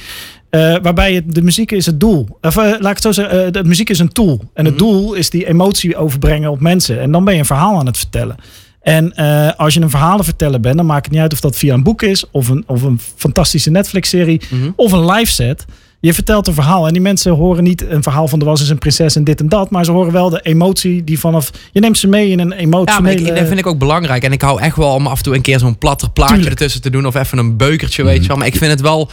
[0.49, 2.27] eh, waarbij het, de muziek is het doel.
[2.41, 4.41] Of eh, laat ik het zo zeggen, de muziek is een tool.
[4.53, 4.83] En het Mhm.
[4.83, 6.99] doel is die emotie overbrengen op mensen.
[7.01, 8.35] En dan ben je een verhaal aan het vertellen.
[8.81, 9.15] En
[9.57, 11.83] als je een verhalen vertellen bent, dan maakt het niet uit of dat via een
[11.83, 14.69] boek is, of een, of een fantastische Netflix-serie, Mhm.
[14.75, 15.65] of een live set.
[16.05, 18.69] Je vertelt een verhaal en die mensen horen niet een verhaal van er was eens
[18.69, 21.49] een prinses en dit en dat, maar ze horen wel de emotie die vanaf.
[21.71, 24.23] Je neemt ze mee in een Ja, maar ik, dat vind ik ook belangrijk.
[24.23, 26.53] En ik hou echt wel om af en toe een keer zo'n platter plaatje Tuurlijk.
[26.55, 27.05] ertussen te doen.
[27.05, 28.37] Of even een beukertje, weet je wel.
[28.37, 29.11] Maar ik vind het wel...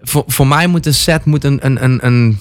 [0.00, 1.58] Voor, voor mij moet een set moet een...
[1.62, 2.38] een, een, een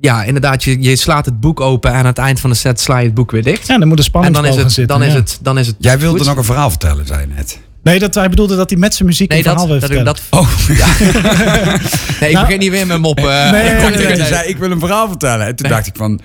[0.00, 2.80] ja, inderdaad, je, je slaat het boek open en aan het eind van de set
[2.80, 3.66] sla je het boek weer dicht.
[3.66, 4.98] Ja, dan moet er en spanning dan is, het, zitten.
[4.98, 6.26] dan, is het, dan is het Jij wilde goed.
[6.26, 7.60] nog een verhaal vertellen, zei je net.
[7.82, 10.14] Nee, dat hij bedoelde dat hij met zijn muziek Nee, een verhaal dat, wil dat,
[10.14, 10.14] vertellen.
[10.30, 10.68] dat, Oh,
[12.20, 13.18] nee, ik Nou- begin niet weer met mop.
[13.18, 15.46] eh, Nee, nee, korte nee, zei, ik wil een verhaal vertellen.
[15.46, 15.76] En toen Nee.
[15.76, 16.20] dacht ik van,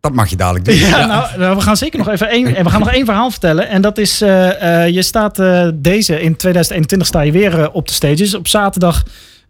[0.00, 0.74] dat mag je dadelijk doen.
[0.74, 2.56] Ja, Nou, nou, we gaan zeker nog even één.
[2.56, 3.68] en We gaan nog één verhaal vertellen.
[3.68, 7.68] En dat is: eh, eh, je staat eh, deze in 2021 sta je weer eh,
[7.72, 8.34] op de stages.
[8.34, 9.02] Op zaterdag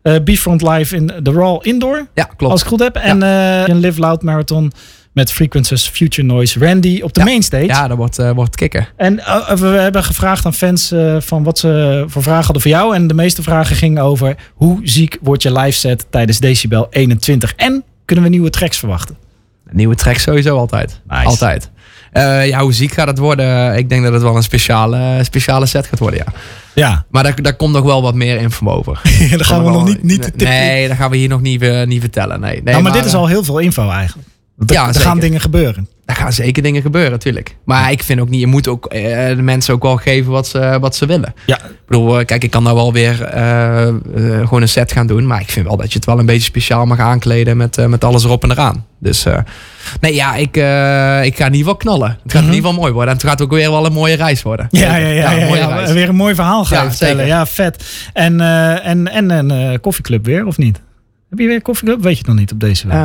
[0.03, 2.07] eh Befront Live in de Raw Indoor.
[2.15, 2.53] Ja, klopt.
[2.53, 2.97] Als ik goed heb.
[2.97, 4.73] En eh, een Live Loud Marathon
[5.13, 7.27] met Frequencies, Future Noise, Randy op de Ja.
[7.27, 7.67] mainstage.
[7.67, 8.89] Ja, dat wordt, eh, wordt kicken.
[8.97, 12.71] En eh, we hebben gevraagd aan fans eh, van wat ze voor vragen hadden voor
[12.71, 12.95] jou.
[12.95, 17.55] En de meeste vragen gingen over hoe ziek wordt je live set tijdens Decibel 21.
[17.55, 19.17] En kunnen we nieuwe tracks verwachten?
[19.71, 21.01] Nieuwe track sowieso altijd.
[21.09, 21.25] Nice.
[21.27, 21.71] Altijd.
[22.13, 23.77] Eh, ja, hoe ziek gaat het worden?
[23.77, 26.33] Ik denk dat het wel een speciale, speciale set gaat worden, ja.
[26.75, 29.01] Ja, Maar daar, daar komt nog wel wat meer info over.
[29.31, 30.37] dan gaan we nog niet, niet.
[30.37, 32.41] Nee, dat gaan we hier nog niet, eh, niet vertellen.
[32.41, 34.29] Nee, nee nou, maar, dit is al heel veel info eigenlijk.
[34.59, 35.89] Er, Ja, er gaan dingen gebeuren.
[36.05, 37.57] er gaan zeker dingen gebeuren, natuurlijk.
[37.65, 40.47] Maar ik vind ook niet, je moet ook eh, de mensen ook wel geven wat
[40.47, 41.35] ze, wat ze willen.
[41.47, 41.57] Ja.
[41.57, 45.27] Ik bedoel, eh, kijk, ik kan nou wel weer eh, gewoon een set gaan doen.
[45.27, 48.05] Maar ik vind wel dat je het wel een beetje speciaal mag aankleden met, met
[48.05, 48.87] alles erop en eraan.
[49.01, 49.27] Dus
[50.01, 52.19] nee, ja, ik, ik ga in ieder geval knallen.
[52.23, 53.11] Het gaat in ieder geval mooi worden.
[53.11, 54.67] En het gaat ook weer wel een mooie reis worden.
[54.71, 57.27] Ja, ja, ja, ja, weer een mooi verhaal gaan vertellen.
[57.27, 57.85] Ja, vet.
[58.13, 58.41] En,
[58.81, 60.81] en, en een koffieclub weer, of niet?
[61.33, 62.03] Heb je weer koffieclub?
[62.03, 62.97] Weet je het nog niet op deze week?
[62.97, 63.01] Eh,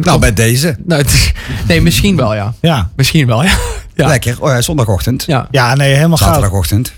[0.00, 0.76] Nou, bij deze.
[0.84, 1.32] nou, het
[1.68, 2.54] nee, misschien wel, ja.
[2.60, 2.90] ja.
[2.96, 3.50] Misschien wel, ja.
[3.94, 4.06] Ja.
[4.06, 4.36] Lekker.
[4.40, 5.24] Oh, ja, zondagochtend.
[5.24, 6.28] Ja, ja, nee, helemaal gaaf.
[6.28, 6.92] Zaterdagochtend.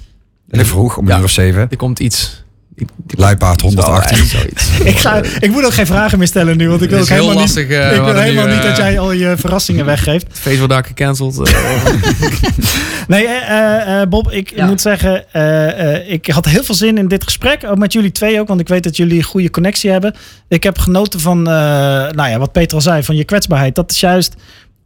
[0.51, 1.12] Heel vroeg, om Ja.
[1.12, 1.66] een uur of zeven.
[1.70, 2.45] er komt iets.
[3.16, 4.16] Luipaard 118.
[4.16, 4.71] Zo, zoiets.
[4.91, 7.14] Ik, ga, ik moet ook geen vragen meer stellen nu, want ik wil Het ook
[7.16, 9.85] helemaal lastig, niet, eh, ik wil helemaal nu, niet dat eh, jij al je verrassingen
[9.85, 10.27] weggeeft.
[10.39, 11.49] Facebook wordt gecanceld.
[11.49, 11.85] eh.
[13.09, 14.66] Nee, eh, eh, Bob, ik Ja.
[14.66, 17.64] moet zeggen, eh, eh, ik had heel veel zin in dit gesprek.
[17.64, 20.14] Ook met jullie twee ook, want ik weet dat jullie een goede connectie hebben.
[20.49, 21.53] Ik heb genoten van, eh,
[22.11, 23.75] nou ja, wat Peter al zei, van je kwetsbaarheid.
[23.75, 24.35] Dat is juist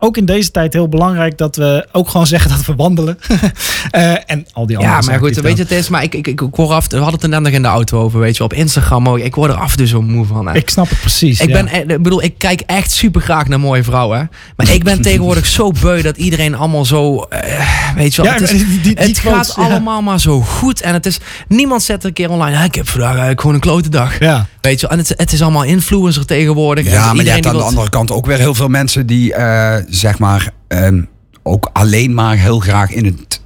[0.04, 3.18] ook in deze tijd heel belangrijk dat we ook gewoon zeggen dat we wandelen.
[3.90, 6.26] Eh, en al die andere Ja, maar goed, weet je, het is, maar ik, ik,
[6.26, 8.36] ik, ik word af, we hadden het er net nog in de auto over, weet
[8.36, 9.18] je, op Instagram ook.
[9.18, 10.46] Ik word er af en toe zo moe van.
[10.48, 10.54] hè.
[10.54, 11.40] Ik snap het precies.
[11.40, 11.54] Ik, ja.
[11.62, 14.18] ben, e- ik bedoel, ik kijk echt super graag naar mooie vrouwen.
[14.18, 14.24] hè.
[14.56, 17.16] Maar ik ben tegenwoordig zo beu dat iedereen allemaal zo.
[17.22, 19.62] eh, weet je wel, Ja, het, is- die- die- die het quotes, gaat ja.
[19.62, 20.80] allemaal maar zo goed.
[20.80, 21.18] En het is.
[21.48, 22.56] Niemand zet er een keer online.
[22.56, 24.18] "Ja, ik heb vandaag eigenlijk gewoon een klote dag.
[24.18, 24.46] Ja.
[24.60, 24.96] Weet je wel.
[24.98, 26.84] En het, het is allemaal influencer tegenwoordig.
[26.86, 29.34] En Ja, maar je hebt aan de andere kant ook weer heel veel mensen die,
[29.34, 31.02] eh, zeg maar, ehm,
[31.42, 33.40] ook alleen maar heel graag in het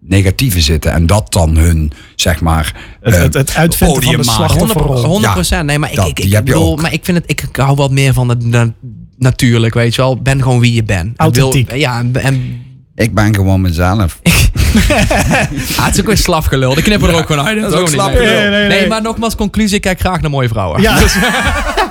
[0.00, 0.92] negatieve zitten.
[0.92, 5.04] En dat dan hun, zeg maar, Het, eh, het, het uitvinden van de slachtofferrol.
[5.04, 5.64] 100 procent.
[5.66, 7.30] Nee, maar ik, dat- ik, ik, bedoel, maar ik vind het.
[7.30, 8.72] Ik, hou wat meer van het na-
[9.18, 10.22] natuurlijk, weet je wel.
[10.22, 11.16] Ben gewoon wie je bent.
[11.16, 11.74] En wil- Authentiek.
[11.76, 12.64] ja, en, en
[12.94, 14.18] Ik ben gewoon mezelf.
[15.76, 16.78] Ah, het is ook weer slafgelul.
[16.78, 17.60] Ik knip er ook gewoon uit.
[17.60, 18.24] dat is ook niet slafgelul.
[18.24, 18.34] mee.
[18.40, 18.78] Nee, nee, nee.
[18.78, 19.76] Nee, maar nogmaals, conclusie.
[19.76, 20.80] Ik kijk graag naar mooie vrouwen.
[20.82, 20.98] Ja.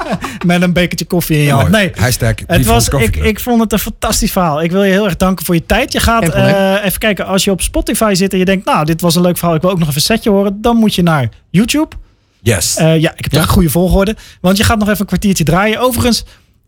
[0.46, 1.70] Met een bekertje koffie in je hand.
[1.70, 1.92] Nee.
[1.96, 4.62] Hashtag Het was, ik, ik, vond het een fantastisch verhaal.
[4.62, 5.94] Ik wil je heel erg danken voor je tijd.
[5.94, 9.02] Je gaat eh, even kijken, als je op Spotify zit en je denkt, nou, dit
[9.02, 11.04] was een leuk verhaal, ik wil ook nog even een setje horen, dan moet je
[11.04, 11.96] naar YouTube.
[12.42, 12.76] Yes.
[12.76, 14.16] Eh, ja, ik heb toch een goede volgorde.
[14.42, 15.80] Want je gaat nog even een kwartiertje draaien.
[15.80, 16.26] Overigens,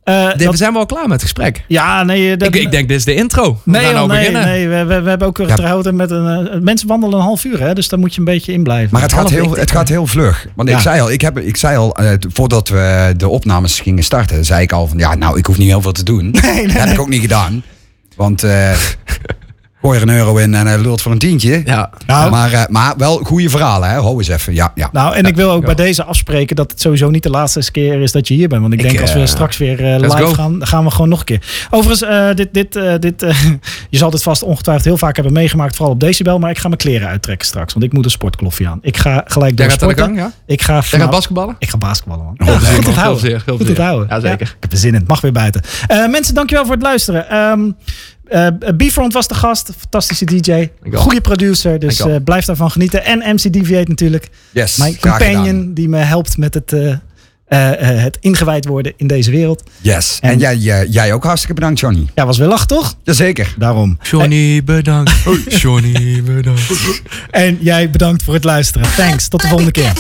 [0.07, 1.63] eh, Dit- dat- We zijn wel klaar met het gesprek.
[1.67, 3.59] ja, nee, dat, Ik, ik denk, dit is de intro.
[3.63, 4.45] We Nee, gaan nou nee, beginnen.
[4.45, 6.47] nee we, we, we hebben ook getrouwd met een.
[6.49, 8.89] eh, mensen wandelen een half uur, hè, dus daar moet je een beetje in blijven.
[8.91, 10.47] Maar het gaat, heel, het gaat heel vlug.
[10.55, 10.75] Want Ja.
[10.75, 14.45] ik zei al, ik, heb, ik zei al eh, voordat we de opnames gingen starten,
[14.45, 16.35] zei ik al van ja, nou, ik hoef niet heel veel te doen.
[16.41, 17.63] nee, Dat heb ik ook niet gedaan.
[18.15, 18.71] Want eh
[19.81, 21.61] gooi er een euro in en hij lult voor een tientje.
[21.65, 21.89] Ja.
[22.05, 23.95] Nou, Maar, eh, maar wel goede verhalen, hè?
[23.99, 24.53] Hou eens even.
[24.53, 24.89] Ja, ja.
[24.91, 25.65] Nou, en ik wil ook ja.
[25.65, 28.61] bij deze afspreken dat het sowieso niet de laatste keer is dat je hier bent.
[28.61, 30.33] Want ik, Ik, denk als we eh, straks weer eh, live go.
[30.33, 31.41] gaan, dan gaan we gewoon nog een keer.
[31.69, 33.21] Overigens, eh, dit, dit, eh, dit,
[33.89, 36.39] je zal dit vast ongetwijfeld heel vaak hebben meegemaakt, vooral op Decibel.
[36.39, 38.79] Maar ik ga mijn kleren uittrekken straks, want ik moet een sportkloffie aan.
[38.81, 40.03] Ik ga gelijk door sporten.
[40.05, 40.31] gang, ja?
[40.45, 41.55] Ik ga, Jij gaat basketballen?
[41.59, 42.47] ik ga basketballen, man.
[42.47, 43.19] Goed heel onthouden.
[43.19, 43.77] zeer, heel Goed.
[43.77, 44.47] Ja, zeker.
[44.47, 44.99] ik heb er zin in.
[44.99, 45.61] Het mag weer buiten.
[45.87, 47.29] Eh, mensen, dankjewel voor het luisteren.
[47.29, 47.69] Ehm
[48.29, 48.47] eh,
[48.77, 49.69] B-Front was de gast.
[49.79, 50.69] Fantastische DJ.
[50.93, 51.79] Goede producer.
[51.79, 53.05] Dus eh, blijf daarvan genieten.
[53.05, 54.29] En MC Deviate natuurlijk.
[54.51, 55.73] Yes, Mijn companion gedaan.
[55.73, 59.63] die me helpt met het, eh, eh, eh, het ingewijd worden in deze wereld.
[59.81, 60.17] Yes.
[60.21, 62.07] En- En, jij, jij, jij ook hartstikke bedankt, Johnny.
[62.15, 62.95] Ja, was weer lach, toch?
[63.03, 63.55] Jazeker.
[63.57, 63.97] Daarom.
[64.01, 65.11] Johnny, bedankt.
[65.61, 66.71] Johnny, bedankt.
[67.29, 68.87] En jij bedankt voor het luisteren.
[68.95, 69.27] Thanks.
[69.27, 69.91] Tot de volgende keer.